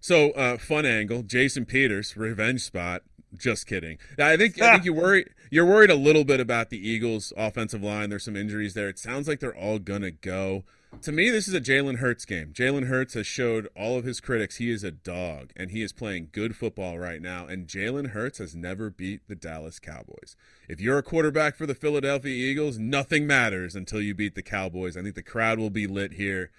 So, 0.00 0.30
uh, 0.32 0.56
fun 0.58 0.86
angle 0.86 1.22
Jason 1.22 1.66
Peters, 1.66 2.16
revenge 2.16 2.62
spot. 2.62 3.02
Just 3.36 3.66
kidding. 3.66 3.98
I 4.18 4.36
think 4.36 4.60
I 4.60 4.72
think 4.72 4.84
you 4.86 4.92
worry 4.92 5.26
you're 5.50 5.66
worried 5.66 5.90
a 5.90 5.94
little 5.94 6.24
bit 6.24 6.40
about 6.40 6.70
the 6.70 6.88
Eagles' 6.88 7.32
offensive 7.36 7.82
line. 7.82 8.10
There's 8.10 8.24
some 8.24 8.36
injuries 8.36 8.74
there. 8.74 8.88
It 8.88 8.98
sounds 8.98 9.28
like 9.28 9.40
they're 9.40 9.56
all 9.56 9.78
gonna 9.78 10.10
go. 10.10 10.64
To 11.02 11.12
me, 11.12 11.30
this 11.30 11.46
is 11.46 11.54
a 11.54 11.60
Jalen 11.60 11.98
Hurts 11.98 12.24
game. 12.24 12.52
Jalen 12.52 12.88
Hurts 12.88 13.14
has 13.14 13.26
showed 13.26 13.68
all 13.76 13.96
of 13.96 14.04
his 14.04 14.20
critics 14.20 14.56
he 14.56 14.70
is 14.70 14.82
a 14.82 14.90
dog, 14.90 15.52
and 15.56 15.70
he 15.70 15.82
is 15.82 15.92
playing 15.92 16.30
good 16.32 16.56
football 16.56 16.98
right 16.98 17.22
now. 17.22 17.46
And 17.46 17.68
Jalen 17.68 18.08
Hurts 18.10 18.38
has 18.38 18.56
never 18.56 18.90
beat 18.90 19.28
the 19.28 19.36
Dallas 19.36 19.78
Cowboys. 19.78 20.34
If 20.68 20.80
you're 20.80 20.98
a 20.98 21.02
quarterback 21.02 21.54
for 21.54 21.64
the 21.64 21.76
Philadelphia 21.76 22.34
Eagles, 22.34 22.78
nothing 22.78 23.26
matters 23.26 23.76
until 23.76 24.02
you 24.02 24.14
beat 24.14 24.34
the 24.34 24.42
Cowboys. 24.42 24.96
I 24.96 25.02
think 25.02 25.14
the 25.14 25.22
crowd 25.22 25.60
will 25.60 25.70
be 25.70 25.86
lit 25.86 26.14
here. 26.14 26.50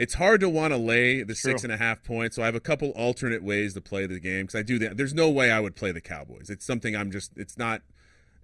It's 0.00 0.14
hard 0.14 0.40
to 0.40 0.48
want 0.48 0.72
to 0.72 0.78
lay 0.78 1.22
the 1.22 1.34
six 1.34 1.62
and 1.62 1.70
a 1.70 1.76
half 1.76 2.02
points, 2.02 2.36
so 2.36 2.42
I 2.42 2.46
have 2.46 2.54
a 2.54 2.60
couple 2.60 2.88
alternate 2.92 3.42
ways 3.42 3.74
to 3.74 3.82
play 3.82 4.06
the 4.06 4.18
game 4.18 4.46
because 4.46 4.58
I 4.58 4.62
do 4.62 4.78
that. 4.78 4.96
There's 4.96 5.12
no 5.12 5.28
way 5.28 5.50
I 5.50 5.60
would 5.60 5.76
play 5.76 5.92
the 5.92 6.00
Cowboys. 6.00 6.48
It's 6.48 6.64
something 6.64 6.96
I'm 6.96 7.10
just. 7.10 7.32
It's 7.36 7.58
not. 7.58 7.82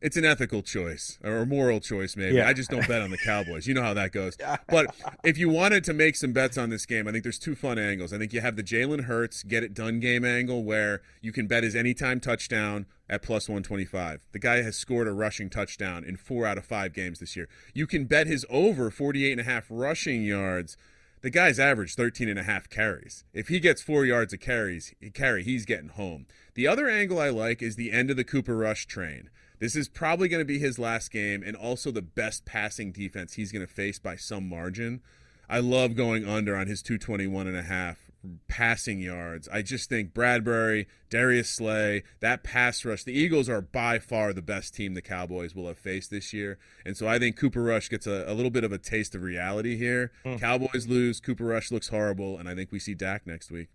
It's 0.02 0.18
an 0.18 0.26
ethical 0.26 0.60
choice 0.60 1.18
or 1.24 1.38
a 1.38 1.46
moral 1.46 1.80
choice, 1.80 2.14
maybe. 2.14 2.36
Yeah. 2.36 2.46
I 2.46 2.52
just 2.52 2.70
don't 2.70 2.86
bet 2.86 3.00
on 3.00 3.10
the 3.10 3.16
Cowboys. 3.16 3.66
You 3.66 3.72
know 3.72 3.82
how 3.82 3.94
that 3.94 4.12
goes. 4.12 4.36
But 4.68 4.94
if 5.24 5.38
you 5.38 5.48
wanted 5.48 5.82
to 5.84 5.94
make 5.94 6.16
some 6.16 6.34
bets 6.34 6.58
on 6.58 6.68
this 6.68 6.84
game, 6.84 7.08
I 7.08 7.12
think 7.12 7.22
there's 7.22 7.38
two 7.38 7.54
fun 7.54 7.78
angles. 7.78 8.12
I 8.12 8.18
think 8.18 8.34
you 8.34 8.42
have 8.42 8.56
the 8.56 8.62
Jalen 8.62 9.04
Hurts 9.04 9.42
get 9.42 9.64
it 9.64 9.72
done 9.72 9.98
game 9.98 10.26
angle 10.26 10.62
where 10.62 11.00
you 11.22 11.32
can 11.32 11.46
bet 11.46 11.64
his 11.64 11.74
anytime 11.74 12.20
touchdown 12.20 12.84
at 13.08 13.22
plus 13.22 13.48
125. 13.48 14.26
The 14.32 14.38
guy 14.38 14.60
has 14.60 14.76
scored 14.76 15.08
a 15.08 15.12
rushing 15.12 15.48
touchdown 15.48 16.04
in 16.04 16.18
four 16.18 16.44
out 16.44 16.58
of 16.58 16.66
five 16.66 16.92
games 16.92 17.18
this 17.20 17.34
year. 17.34 17.48
You 17.72 17.86
can 17.86 18.04
bet 18.04 18.26
his 18.26 18.44
over 18.50 18.90
48 18.90 19.32
and 19.32 19.40
a 19.40 19.44
half 19.44 19.64
rushing 19.70 20.22
yards. 20.22 20.76
The 21.22 21.30
guy's 21.30 21.58
averaged 21.58 21.96
13 21.96 22.28
and 22.28 22.38
a 22.38 22.44
half 22.44 22.68
carries. 22.68 23.24
If 23.32 23.48
he 23.48 23.58
gets 23.58 23.82
four 23.82 24.04
yards 24.04 24.32
of 24.32 24.40
carries, 24.40 24.94
carry, 25.14 25.42
he's 25.42 25.64
getting 25.64 25.88
home. 25.88 26.26
The 26.54 26.66
other 26.66 26.88
angle 26.88 27.18
I 27.18 27.30
like 27.30 27.62
is 27.62 27.76
the 27.76 27.90
end 27.90 28.10
of 28.10 28.16
the 28.16 28.24
Cooper 28.24 28.56
Rush 28.56 28.86
train. 28.86 29.30
This 29.58 29.74
is 29.74 29.88
probably 29.88 30.28
going 30.28 30.42
to 30.42 30.44
be 30.44 30.58
his 30.58 30.78
last 30.78 31.10
game 31.10 31.42
and 31.42 31.56
also 31.56 31.90
the 31.90 32.02
best 32.02 32.44
passing 32.44 32.92
defense 32.92 33.34
he's 33.34 33.52
going 33.52 33.66
to 33.66 33.72
face 33.72 33.98
by 33.98 34.16
some 34.16 34.48
margin. 34.48 35.00
I 35.48 35.60
love 35.60 35.96
going 35.96 36.28
under 36.28 36.54
on 36.54 36.66
his 36.66 36.82
221 36.82 37.46
and 37.46 37.56
a 37.56 37.62
half 37.62 38.05
passing 38.48 39.00
yards. 39.00 39.48
I 39.48 39.62
just 39.62 39.88
think 39.88 40.12
Bradberry, 40.12 40.86
Darius 41.10 41.50
Slay, 41.50 42.02
that 42.20 42.42
pass 42.42 42.84
rush, 42.84 43.04
the 43.04 43.12
Eagles 43.12 43.48
are 43.48 43.60
by 43.60 43.98
far 43.98 44.32
the 44.32 44.42
best 44.42 44.74
team 44.74 44.94
the 44.94 45.02
Cowboys 45.02 45.54
will 45.54 45.66
have 45.66 45.78
faced 45.78 46.10
this 46.10 46.32
year. 46.32 46.58
And 46.84 46.96
so 46.96 47.06
I 47.08 47.18
think 47.18 47.36
Cooper 47.36 47.62
Rush 47.62 47.88
gets 47.88 48.06
a, 48.06 48.24
a 48.26 48.34
little 48.34 48.50
bit 48.50 48.64
of 48.64 48.72
a 48.72 48.78
taste 48.78 49.14
of 49.14 49.22
reality 49.22 49.76
here. 49.76 50.12
Cowboys 50.38 50.86
lose, 50.86 51.20
Cooper 51.20 51.44
Rush 51.44 51.70
looks 51.70 51.88
horrible, 51.88 52.38
and 52.38 52.48
I 52.48 52.54
think 52.54 52.72
we 52.72 52.78
see 52.78 52.94
Dak 52.94 53.26
next 53.26 53.50
week. 53.50 53.68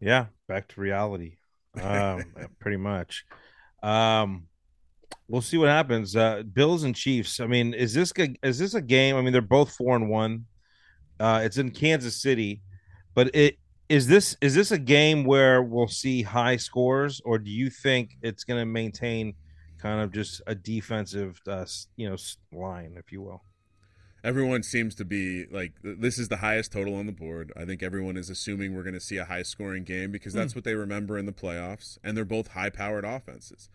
Yeah, 0.00 0.26
back 0.46 0.68
to 0.68 0.80
reality. 0.80 1.36
Um, 1.80 2.24
pretty 2.58 2.76
much. 2.76 3.24
Um, 3.82 4.48
we'll 5.28 5.42
see 5.42 5.56
what 5.56 5.68
happens. 5.68 6.14
Uh, 6.16 6.42
Bills 6.42 6.82
and 6.82 6.94
Chiefs. 6.94 7.40
I 7.40 7.46
mean, 7.46 7.74
is 7.74 7.94
this 7.94 8.12
g- 8.12 8.36
is 8.42 8.58
this 8.58 8.74
a 8.74 8.82
game? 8.82 9.16
I 9.16 9.22
mean, 9.22 9.32
they're 9.32 9.42
both 9.42 9.72
four 9.72 9.96
and 9.96 10.08
one. 10.08 10.46
Uh, 11.18 11.40
it's 11.42 11.56
in 11.56 11.70
Kansas 11.70 12.20
City, 12.20 12.60
but 13.16 13.34
it 13.34 13.58
is 13.88 14.06
this 14.08 14.36
is 14.42 14.54
this 14.54 14.70
a 14.70 14.78
game 14.78 15.24
where 15.24 15.62
we'll 15.62 15.88
see 15.88 16.22
high 16.22 16.56
scores, 16.56 17.20
or 17.24 17.38
do 17.38 17.50
you 17.50 17.70
think 17.70 18.18
it's 18.22 18.44
going 18.44 18.60
to 18.60 18.66
maintain 18.66 19.34
kind 19.78 20.00
of 20.02 20.12
just 20.12 20.42
a 20.46 20.54
defensive, 20.54 21.40
uh, 21.48 21.64
you 21.96 22.08
know, 22.08 22.16
line, 22.52 22.94
if 22.96 23.10
you 23.10 23.22
will? 23.22 23.42
Everyone 24.22 24.62
seems 24.62 24.94
to 24.96 25.04
be 25.04 25.46
like, 25.46 25.72
this 25.82 26.18
is 26.18 26.28
the 26.28 26.38
highest 26.38 26.72
total 26.72 26.94
on 26.96 27.06
the 27.06 27.12
board. 27.12 27.52
I 27.56 27.64
think 27.64 27.82
everyone 27.82 28.16
is 28.16 28.28
assuming 28.28 28.74
we're 28.74 28.82
going 28.82 28.94
to 28.94 29.00
see 29.00 29.16
a 29.16 29.24
high 29.24 29.42
scoring 29.42 29.84
game 29.84 30.10
because 30.10 30.32
that's 30.32 30.54
what 30.54 30.64
they 30.64 30.74
remember 30.74 31.16
in 31.16 31.26
the 31.26 31.32
playoffs, 31.32 31.96
and 32.04 32.16
they're 32.16 32.24
both 32.24 32.48
high 32.48 32.70
powered 32.70 33.04
offenses. 33.04 33.70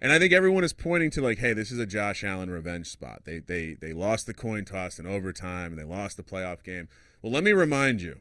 And 0.00 0.12
I 0.12 0.18
think 0.20 0.32
everyone 0.32 0.62
is 0.62 0.72
pointing 0.72 1.10
to 1.12 1.22
like, 1.22 1.38
hey, 1.38 1.52
this 1.52 1.72
is 1.72 1.78
a 1.80 1.86
Josh 1.86 2.22
Allen 2.22 2.50
revenge 2.50 2.86
spot. 2.86 3.22
They 3.24 3.40
they 3.40 3.74
they 3.74 3.92
lost 3.92 4.26
the 4.26 4.34
coin 4.34 4.64
toss 4.64 5.00
in 5.00 5.06
overtime 5.06 5.72
and 5.72 5.78
they 5.78 5.84
lost 5.84 6.16
the 6.16 6.22
playoff 6.22 6.62
game. 6.62 6.88
Well, 7.22 7.32
let 7.32 7.42
me 7.42 7.52
remind 7.52 8.02
you, 8.02 8.18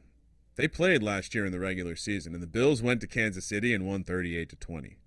they 0.55 0.67
played 0.67 1.03
last 1.03 1.33
year 1.33 1.45
in 1.45 1.51
the 1.51 1.59
regular 1.59 1.95
season, 1.95 2.33
and 2.33 2.43
the 2.43 2.47
Bills 2.47 2.81
went 2.81 3.01
to 3.01 3.07
Kansas 3.07 3.45
City 3.45 3.73
and 3.73 3.87
won 3.87 4.03
38 4.03 4.49
to 4.49 4.55
20. 4.55 4.97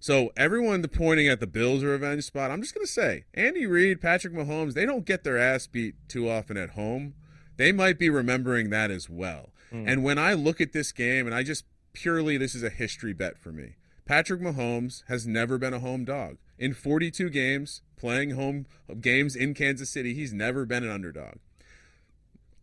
So 0.00 0.32
everyone 0.36 0.86
pointing 0.88 1.28
at 1.28 1.40
the 1.40 1.46
Bills 1.46 1.82
are 1.82 1.88
revenge 1.88 2.24
spot, 2.24 2.50
I'm 2.50 2.60
just 2.60 2.74
going 2.74 2.86
to 2.86 2.92
say, 2.92 3.24
Andy 3.32 3.66
Reid, 3.66 4.00
Patrick 4.00 4.34
Mahomes, 4.34 4.74
they 4.74 4.84
don't 4.84 5.06
get 5.06 5.24
their 5.24 5.38
ass 5.38 5.66
beat 5.66 5.94
too 6.08 6.28
often 6.28 6.56
at 6.56 6.70
home. 6.70 7.14
They 7.56 7.72
might 7.72 7.98
be 7.98 8.10
remembering 8.10 8.70
that 8.70 8.90
as 8.90 9.08
well. 9.08 9.50
Hmm. 9.70 9.88
And 9.88 10.04
when 10.04 10.18
I 10.18 10.34
look 10.34 10.60
at 10.60 10.72
this 10.72 10.92
game, 10.92 11.26
and 11.26 11.34
I 11.34 11.42
just 11.42 11.64
purely, 11.94 12.36
this 12.36 12.54
is 12.54 12.62
a 12.62 12.68
history 12.68 13.14
bet 13.14 13.38
for 13.38 13.50
me. 13.50 13.76
Patrick 14.04 14.42
Mahomes 14.42 15.02
has 15.08 15.26
never 15.26 15.56
been 15.56 15.72
a 15.72 15.78
home 15.78 16.04
dog. 16.04 16.36
In 16.58 16.74
42 16.74 17.30
games, 17.30 17.80
playing 17.96 18.30
home 18.30 18.66
games 19.00 19.34
in 19.34 19.54
Kansas 19.54 19.88
City, 19.88 20.12
he's 20.12 20.34
never 20.34 20.66
been 20.66 20.84
an 20.84 20.90
underdog. 20.90 21.36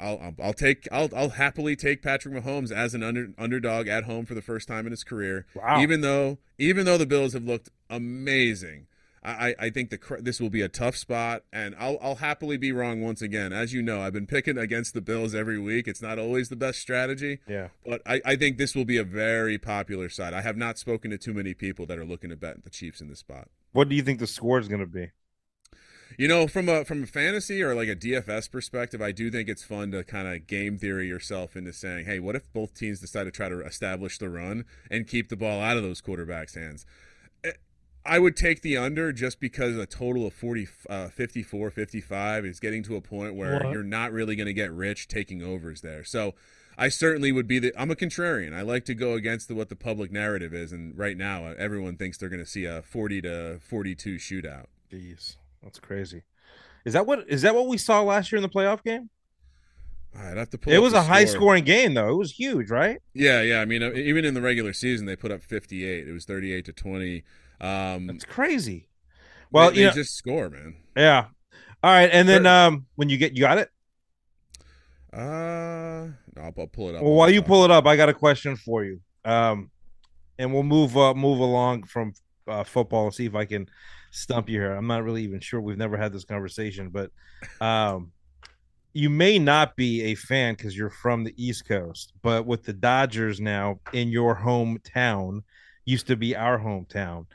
I'll, 0.02 0.36
I'll, 0.42 0.54
take 0.54 0.88
I'll, 0.92 1.10
I'll 1.16 1.30
happily 1.30 1.76
take 1.76 2.02
Patrick 2.02 2.34
Mahomes 2.34 2.72
as 2.72 2.94
an 2.94 3.04
under, 3.04 3.30
underdog 3.38 3.88
at 3.88 4.06
home 4.06 4.26
for 4.26 4.34
the 4.34 4.42
first 4.42 4.68
time 4.68 4.86
in 4.86 4.92
his 4.92 5.04
career. 5.04 5.46
Wow. 5.56 5.82
Even 5.82 6.02
though 6.02 6.38
even 6.58 6.86
though 6.86 6.98
the 6.98 7.06
Bills 7.06 7.34
have 7.34 7.44
looked 7.44 7.70
amazing, 7.90 8.88
I, 9.24 9.54
I 9.60 9.70
think 9.70 9.92
the 9.92 10.00
this 10.20 10.40
will 10.42 10.50
be 10.50 10.62
a 10.62 10.68
tough 10.68 10.98
spot, 10.98 11.44
and 11.54 11.76
I'll 11.78 11.98
I'll 12.02 12.16
happily 12.16 12.58
be 12.58 12.72
wrong 12.72 13.02
once 13.02 13.22
again. 13.22 13.54
As 13.54 13.72
you 13.72 13.84
know, 13.84 14.02
I've 14.02 14.14
been 14.14 14.26
picking 14.26 14.58
against 14.58 14.96
the 14.96 15.02
Bills 15.02 15.36
every 15.36 15.60
week. 15.60 15.88
It's 15.88 16.02
not 16.02 16.18
always 16.18 16.50
the 16.50 16.56
best 16.56 16.80
strategy, 16.80 17.40
Yeah. 17.48 17.68
but 17.86 18.02
I, 18.06 18.22
I 18.26 18.36
think 18.36 18.58
this 18.58 18.74
will 18.74 18.86
be 18.86 18.98
a 18.98 19.04
very 19.04 19.60
popular 19.60 20.10
side. 20.10 20.34
I 20.34 20.42
have 20.42 20.58
not 20.58 20.80
spoken 20.80 21.12
to 21.12 21.20
too 21.20 21.34
many 21.36 21.54
people 21.54 21.86
that 21.86 22.00
are 22.00 22.06
looking 22.06 22.32
to 22.32 22.36
bet 22.36 22.64
the 22.64 22.72
Chiefs 22.72 23.00
in 23.00 23.10
this 23.10 23.20
spot. 23.20 23.48
What 23.74 23.90
do 23.90 23.96
you 23.96 24.02
think 24.02 24.20
the 24.20 24.28
score 24.28 24.58
is 24.60 24.68
going 24.68 24.82
to 24.82 24.88
be? 24.88 25.12
You 26.18 26.28
know, 26.28 26.48
from 26.48 26.68
a 26.70 26.84
from 26.86 27.04
a 27.04 27.08
fantasy 27.08 27.64
or 27.64 27.74
like 27.74 27.88
a 27.88 27.96
DFS 27.96 28.52
perspective, 28.52 29.02
I 29.02 29.12
do 29.12 29.32
think 29.32 29.48
it's 29.50 29.64
fun 29.64 29.92
to 29.92 30.04
kind 30.04 30.28
of 30.28 30.46
game 30.48 30.78
theory 30.78 31.08
yourself 31.08 31.56
into 31.56 31.74
saying, 31.74 32.06
"Hey, 32.06 32.20
what 32.20 32.36
if 32.36 32.52
both 32.54 32.74
teams 32.74 33.00
decide 33.00 33.24
to 33.26 33.32
try 33.32 33.50
to 33.50 33.62
establish 33.62 34.18
the 34.18 34.30
run 34.30 34.66
and 34.90 35.08
keep 35.08 35.30
the 35.30 35.36
ball 35.38 35.62
out 35.62 35.78
of 35.78 35.84
those 35.84 36.02
quarterbacks' 36.02 36.56
hands?" 36.56 36.86
Eh, 37.44 37.54
I 38.06 38.20
would 38.20 38.36
take 38.36 38.62
the 38.62 38.78
under 38.78 39.12
just 39.14 39.40
because 39.40 39.78
a 39.78 39.86
total 39.86 40.26
of 40.28 40.34
40, 40.34 40.68
uh, 40.90 41.08
54, 41.10 41.70
55 41.72 42.46
is 42.46 42.60
getting 42.60 42.84
to 42.84 42.96
a 42.96 43.02
point 43.02 43.36
where 43.36 43.60
What? 43.60 43.72
you're 43.72 43.84
not 43.84 44.12
really 44.12 44.36
going 44.36 44.48
to 44.48 44.54
get 44.54 44.72
rich 44.72 45.08
taking 45.08 45.42
overs 45.42 45.82
there. 45.82 46.04
So 46.04 46.34
I 46.78 46.90
certainly 46.90 47.32
would 47.32 47.48
be 47.48 47.60
the. 47.60 47.74
I'm 47.78 47.92
a 47.92 47.96
contrarian. 47.96 48.54
I 48.54 48.62
like 48.64 48.86
to 48.86 48.94
go 48.96 49.14
against 49.14 49.48
the, 49.48 49.56
what 49.56 49.70
the 49.70 49.76
public 49.76 50.12
narrative 50.12 50.54
is, 50.54 50.72
and 50.72 50.98
right 50.98 51.16
now 51.18 51.46
uh, 51.46 51.56
everyone 51.58 51.96
thinks 51.96 52.18
they're 52.18 52.30
going 52.30 52.44
to 52.44 52.50
see 52.50 52.66
a 52.66 52.82
40 52.82 53.22
to 53.22 53.60
42 53.62 54.16
shootout. 54.16 54.66
Jeez, 54.92 55.38
that's 55.64 55.80
crazy. 55.80 56.24
Is 56.86 56.94
that 56.94 57.06
what 57.06 57.26
is 57.28 57.44
that 57.44 57.54
what 57.56 57.68
we 57.68 57.78
saw 57.78 58.02
last 58.02 58.32
year 58.32 58.38
in 58.38 58.44
the 58.44 58.50
playoff 58.50 58.84
game? 58.84 59.10
I'd 60.18 60.38
have 60.38 60.50
to 60.50 60.58
pull 60.58 60.74
It 60.74 60.80
was 60.80 60.94
a 60.94 61.04
high 61.04 61.26
scoring 61.26 61.64
game 61.64 61.94
though. 61.94 62.10
It 62.10 62.18
was 62.18 62.32
huge, 62.34 62.70
right? 62.70 63.00
Yeah, 63.14 63.42
yeah. 63.42 63.62
I 63.62 63.66
mean, 63.66 63.82
uh, 63.82 63.92
even 63.94 64.26
in 64.26 64.34
the 64.34 64.42
regular 64.42 64.74
season, 64.74 65.06
they 65.06 65.16
put 65.16 65.32
up 65.32 65.42
58. 65.42 66.08
It 66.08 66.12
was 66.12 66.26
38 66.26 66.66
to 66.66 66.74
20. 66.74 67.24
Um, 67.62 68.08
That's 68.08 68.26
crazy. 68.26 68.90
Well, 69.52 69.70
they, 69.70 69.78
you 69.78 69.82
they 69.84 69.88
know, 69.88 69.94
just 69.94 70.16
score, 70.16 70.50
man. 70.50 70.76
yeah. 70.98 71.28
All 71.84 71.92
right, 71.92 72.10
and 72.12 72.28
then 72.28 72.46
um, 72.46 72.86
when 72.96 73.10
you 73.10 73.18
get 73.18 73.34
you 73.34 73.42
got 73.42 73.58
it. 73.58 73.70
Uh, 75.14 76.10
I'll, 76.38 76.54
I'll 76.58 76.68
pull 76.68 76.90
it 76.90 76.96
up. 76.96 77.02
Well, 77.02 77.14
while 77.14 77.30
you 77.30 77.42
pull 77.42 77.66
it 77.66 77.72
up, 77.72 77.88
I 77.88 77.96
got 77.96 78.10
a 78.10 78.14
question 78.14 78.56
for 78.56 78.84
you. 78.84 79.02
Um, 79.26 79.72
and 80.38 80.54
we'll 80.54 80.64
move 80.64 80.96
uh, 80.98 81.14
move 81.14 81.40
along 81.40 81.84
from 81.84 82.14
uh, 82.48 82.64
football 82.64 83.06
and 83.06 83.14
see 83.14 83.26
if 83.26 83.36
I 83.36 83.46
can 83.46 83.68
stump 84.12 84.50
you 84.50 84.60
here. 84.60 84.74
I'm 84.74 84.88
not 84.88 85.04
really 85.04 85.24
even 85.24 85.40
sure. 85.40 85.60
We've 85.60 85.78
never 85.78 85.98
had 85.98 86.14
this 86.14 86.26
conversation, 86.26 86.90
but 86.90 87.12
um, 87.60 88.12
you 88.94 89.10
may 89.10 89.40
not 89.40 89.76
be 89.76 90.04
a 90.04 90.16
fan 90.16 90.54
because 90.54 90.78
you're 90.78 90.90
from 90.90 91.24
the 91.24 91.34
East 91.38 91.68
Coast, 91.68 92.14
but 92.22 92.46
with 92.46 92.64
the 92.64 92.74
Dodgers 92.74 93.40
now 93.40 93.80
in 93.94 94.10
your 94.10 94.36
hometown, 94.36 95.42
used 95.86 96.08
to 96.08 96.16
be 96.16 96.36
our 96.36 96.60
hometown. 96.60 97.26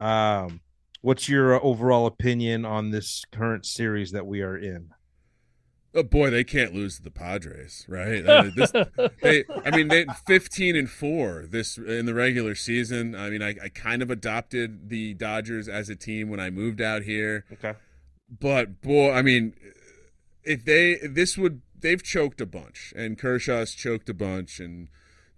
Um, 0.00 0.60
what's 1.02 1.28
your 1.28 1.64
overall 1.64 2.06
opinion 2.06 2.64
on 2.64 2.90
this 2.90 3.24
current 3.30 3.66
series 3.66 4.12
that 4.12 4.26
we 4.26 4.40
are 4.40 4.56
in? 4.56 4.88
Oh 5.94 6.02
boy, 6.02 6.30
they 6.30 6.44
can't 6.44 6.74
lose 6.74 6.96
to 6.96 7.02
the 7.02 7.10
Padres, 7.10 7.84
right? 7.86 8.24
Uh, 8.24 8.50
this, 8.56 8.72
they, 9.22 9.44
I 9.64 9.76
mean, 9.76 9.88
they 9.88 10.06
15 10.26 10.74
and 10.74 10.88
four 10.88 11.44
this 11.46 11.76
in 11.76 12.06
the 12.06 12.14
regular 12.14 12.54
season. 12.54 13.14
I 13.14 13.28
mean, 13.28 13.42
I, 13.42 13.56
I 13.62 13.68
kind 13.68 14.00
of 14.00 14.10
adopted 14.10 14.88
the 14.88 15.12
Dodgers 15.14 15.68
as 15.68 15.90
a 15.90 15.96
team 15.96 16.30
when 16.30 16.40
I 16.40 16.48
moved 16.48 16.80
out 16.80 17.02
here. 17.02 17.44
Okay. 17.52 17.74
But 18.40 18.80
boy, 18.80 19.12
I 19.12 19.20
mean, 19.20 19.54
if 20.44 20.64
they 20.64 20.96
this 21.06 21.36
would 21.36 21.60
they've 21.78 22.02
choked 22.02 22.40
a 22.40 22.46
bunch, 22.46 22.94
and 22.96 23.18
Kershaw's 23.18 23.74
choked 23.74 24.08
a 24.08 24.14
bunch, 24.14 24.60
and 24.60 24.88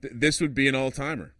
th- 0.02 0.14
this 0.16 0.40
would 0.40 0.54
be 0.54 0.68
an 0.68 0.76
all 0.76 0.92
timer. 0.92 1.34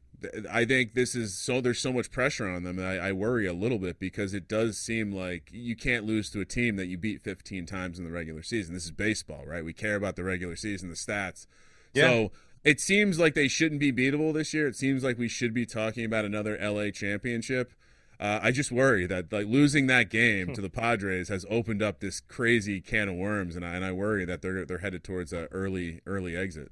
I 0.50 0.64
think 0.64 0.94
this 0.94 1.14
is 1.14 1.36
so. 1.36 1.60
There's 1.60 1.78
so 1.78 1.92
much 1.92 2.10
pressure 2.10 2.48
on 2.48 2.62
them, 2.62 2.78
and 2.78 2.86
I, 2.86 3.08
I 3.08 3.12
worry 3.12 3.46
a 3.46 3.52
little 3.52 3.78
bit 3.78 3.98
because 3.98 4.34
it 4.34 4.48
does 4.48 4.76
seem 4.78 5.12
like 5.12 5.50
you 5.52 5.76
can't 5.76 6.04
lose 6.04 6.30
to 6.30 6.40
a 6.40 6.44
team 6.44 6.76
that 6.76 6.86
you 6.86 6.98
beat 6.98 7.22
15 7.22 7.66
times 7.66 7.98
in 7.98 8.04
the 8.04 8.10
regular 8.10 8.42
season. 8.42 8.74
This 8.74 8.84
is 8.84 8.90
baseball, 8.90 9.44
right? 9.46 9.64
We 9.64 9.72
care 9.72 9.96
about 9.96 10.16
the 10.16 10.24
regular 10.24 10.56
season, 10.56 10.88
the 10.88 10.94
stats. 10.94 11.46
Yeah. 11.92 12.08
So 12.08 12.32
it 12.64 12.80
seems 12.80 13.18
like 13.18 13.34
they 13.34 13.48
shouldn't 13.48 13.80
be 13.80 13.92
beatable 13.92 14.32
this 14.32 14.54
year. 14.54 14.66
It 14.66 14.76
seems 14.76 15.04
like 15.04 15.18
we 15.18 15.28
should 15.28 15.52
be 15.52 15.66
talking 15.66 16.04
about 16.04 16.24
another 16.24 16.58
LA 16.60 16.90
championship. 16.90 17.72
Uh, 18.18 18.40
I 18.42 18.52
just 18.52 18.72
worry 18.72 19.06
that 19.06 19.32
like 19.32 19.46
losing 19.46 19.86
that 19.88 20.08
game 20.08 20.54
to 20.54 20.60
the 20.60 20.70
Padres 20.70 21.28
has 21.28 21.44
opened 21.50 21.82
up 21.82 22.00
this 22.00 22.20
crazy 22.20 22.80
can 22.80 23.08
of 23.08 23.16
worms, 23.16 23.56
and 23.56 23.64
I, 23.64 23.74
and 23.74 23.84
I 23.84 23.92
worry 23.92 24.24
that 24.24 24.40
they're 24.40 24.64
they're 24.64 24.78
headed 24.78 25.04
towards 25.04 25.32
an 25.32 25.48
early 25.50 26.00
early 26.06 26.36
exit. 26.36 26.70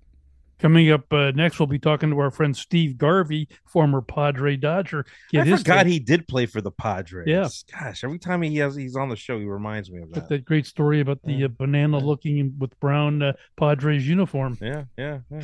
Coming 0.62 0.92
up 0.92 1.12
uh, 1.12 1.32
next, 1.32 1.58
we'll 1.58 1.66
be 1.66 1.80
talking 1.80 2.10
to 2.10 2.18
our 2.20 2.30
friend 2.30 2.56
Steve 2.56 2.96
Garvey, 2.96 3.48
former 3.66 4.00
Padre 4.00 4.54
Dodger. 4.54 5.04
I 5.34 5.42
his 5.42 5.62
forgot 5.62 5.86
he 5.86 5.98
did 5.98 6.28
play 6.28 6.46
for 6.46 6.60
the 6.60 6.70
Padres. 6.70 7.26
Yeah. 7.26 7.48
Gosh, 7.76 8.04
every 8.04 8.20
time 8.20 8.42
he 8.42 8.58
has 8.58 8.76
he's 8.76 8.94
on 8.94 9.08
the 9.08 9.16
show, 9.16 9.40
he 9.40 9.44
reminds 9.44 9.90
me 9.90 10.02
of 10.02 10.12
that. 10.12 10.28
that 10.28 10.44
great 10.44 10.66
story 10.66 11.00
about 11.00 11.18
the 11.24 11.46
uh, 11.46 11.48
banana 11.48 11.98
looking 11.98 12.54
with 12.60 12.78
brown 12.78 13.22
uh, 13.22 13.32
Padres 13.58 14.06
uniform. 14.06 14.56
Yeah, 14.62 14.84
yeah, 14.96 15.18
yeah. 15.32 15.42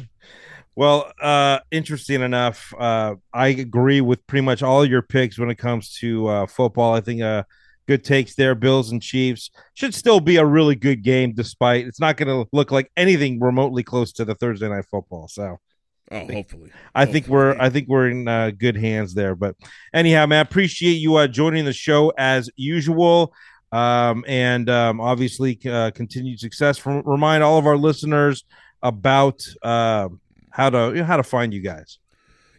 Well, 0.76 1.12
uh, 1.20 1.58
interesting 1.72 2.22
enough, 2.22 2.72
uh, 2.78 3.16
I 3.34 3.48
agree 3.48 4.00
with 4.00 4.24
pretty 4.28 4.44
much 4.44 4.62
all 4.62 4.84
your 4.84 5.02
picks 5.02 5.36
when 5.36 5.50
it 5.50 5.58
comes 5.58 5.94
to 5.94 6.28
uh, 6.28 6.46
football. 6.46 6.94
I 6.94 7.00
think 7.00 7.22
uh, 7.22 7.42
good 7.88 8.04
takes 8.04 8.36
there. 8.36 8.54
Bills 8.54 8.92
and 8.92 9.02
Chiefs 9.02 9.50
should 9.74 9.94
still 9.94 10.20
be 10.20 10.36
a 10.36 10.44
really 10.44 10.76
good 10.76 11.02
game, 11.02 11.32
despite 11.34 11.86
it's 11.86 11.98
not 11.98 12.16
going 12.16 12.28
to 12.28 12.48
look 12.52 12.70
like 12.70 12.92
anything 12.96 13.40
remotely 13.40 13.82
close 13.82 14.12
to 14.12 14.24
the 14.24 14.36
Thursday 14.36 14.68
night 14.68 14.84
football. 14.88 15.26
So 15.26 15.58
Oh, 16.10 16.26
hopefully. 16.26 16.70
I 16.94 17.04
think 17.04 17.28
we're 17.28 17.54
I 17.60 17.68
think 17.68 17.86
we're 17.88 18.08
in 18.08 18.28
uh, 18.28 18.50
good 18.56 18.76
hands 18.76 19.12
there. 19.12 19.34
But 19.34 19.56
anyhow, 19.92 20.24
man, 20.26 20.40
appreciate 20.40 20.94
you 20.94 21.16
uh, 21.16 21.26
joining 21.26 21.66
the 21.66 21.72
show 21.72 22.12
as 22.16 22.48
usual, 22.56 23.34
um, 23.72 24.24
and 24.26 24.70
um, 24.70 25.00
obviously 25.02 25.58
uh, 25.68 25.90
continued 25.90 26.40
success. 26.40 26.78
From, 26.78 27.02
remind 27.04 27.42
all 27.42 27.58
of 27.58 27.66
our 27.66 27.76
listeners 27.76 28.44
about 28.82 29.46
uh, 29.62 30.08
how 30.50 30.70
to 30.70 30.92
you 30.94 31.00
know, 31.00 31.04
how 31.04 31.18
to 31.18 31.22
find 31.22 31.52
you 31.52 31.60
guys. 31.60 31.98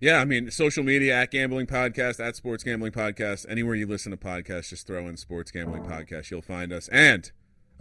Yeah, 0.01 0.21
I 0.21 0.25
mean, 0.25 0.49
social 0.49 0.83
media 0.83 1.13
at 1.13 1.31
Gambling 1.31 1.67
Podcast, 1.67 2.25
at 2.25 2.35
Sports 2.37 2.63
Gambling 2.63 2.93
Podcast. 2.93 3.45
Anywhere 3.49 3.75
you 3.75 3.85
listen 3.85 4.11
to 4.11 4.17
podcasts, 4.17 4.69
just 4.69 4.87
throw 4.87 5.07
in 5.07 5.17
Sports 5.17 5.51
Gambling 5.51 5.83
Podcast. 5.83 6.31
You'll 6.31 6.41
find 6.41 6.71
us. 6.71 6.87
And 6.87 7.29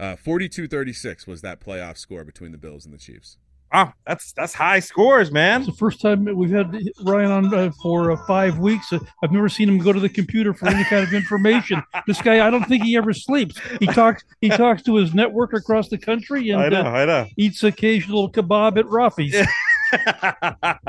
uh, 0.01 0.17
42-36 0.17 1.27
was 1.27 1.41
that 1.41 1.61
playoff 1.61 1.97
score 1.97 2.25
between 2.25 2.51
the 2.51 2.57
Bills 2.57 2.83
and 2.83 2.93
the 2.93 2.97
Chiefs. 2.97 3.37
Ah, 3.71 3.93
that's 4.07 4.33
that's 4.33 4.55
high 4.55 4.79
scores, 4.79 5.31
man. 5.31 5.61
It's 5.61 5.69
the 5.69 5.75
first 5.75 6.01
time 6.01 6.25
we've 6.25 6.49
had 6.49 6.75
Ryan 7.03 7.31
on 7.31 7.53
uh, 7.53 7.71
for 7.83 8.11
uh, 8.11 8.17
five 8.25 8.57
weeks. 8.57 8.91
Uh, 8.91 8.97
I've 9.23 9.31
never 9.31 9.47
seen 9.47 9.69
him 9.69 9.77
go 9.77 9.93
to 9.93 9.99
the 9.99 10.09
computer 10.09 10.55
for 10.55 10.67
any 10.67 10.83
kind 10.85 11.03
of 11.03 11.13
information. 11.13 11.83
this 12.07 12.19
guy, 12.19 12.45
I 12.45 12.49
don't 12.49 12.63
think 12.63 12.83
he 12.83 12.97
ever 12.97 13.13
sleeps. 13.13 13.59
He 13.79 13.85
talks. 13.85 14.23
He 14.41 14.49
talks 14.49 14.81
to 14.83 14.95
his 14.95 15.13
network 15.13 15.53
across 15.53 15.87
the 15.87 15.99
country 15.99 16.49
and 16.49 16.59
I 16.59 16.69
know, 16.69 16.81
uh, 16.81 16.89
I 16.89 17.05
know. 17.05 17.27
eats 17.37 17.63
occasional 17.63 18.31
kebab 18.31 18.79
at 18.79 18.85
Rafi's. 18.85 19.47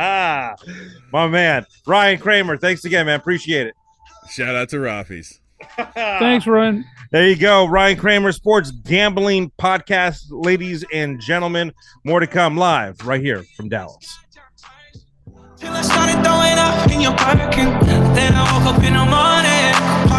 My 1.13 1.27
man, 1.29 1.65
Ryan 1.87 2.19
Kramer. 2.19 2.57
Thanks 2.57 2.85
again, 2.85 3.07
man. 3.07 3.19
Appreciate 3.19 3.67
it. 3.67 3.75
Shout 4.31 4.55
out 4.55 4.69
to 4.71 4.77
Rafi's. 4.77 5.41
Thanks, 5.95 6.47
Ryan. 6.47 6.85
There 7.11 7.29
you 7.29 7.37
go. 7.37 7.67
Ryan 7.67 7.97
Kramer, 7.97 8.33
Sports 8.33 8.71
Gambling 8.71 9.51
Podcast. 9.59 10.27
Ladies 10.31 10.85
and 10.93 11.21
gentlemen, 11.21 11.73
more 12.05 12.21
to 12.21 12.27
come 12.27 12.57
live 12.57 13.05
right 13.05 13.21
here 13.21 13.43
from 13.57 13.69
Dallas. 13.69 14.19
Till 15.57 15.73
I 15.73 15.83
started 15.83 16.23
throwing 16.25 16.59
up 16.59 16.91
in 16.91 17.01
your 17.01 17.17
parking. 17.17 17.67
Then 18.15 18.33
I 18.35 18.59
woke 18.59 18.75
up 18.75 18.83
in 18.83 18.95
the 18.95 19.05
morning. 19.05 20.00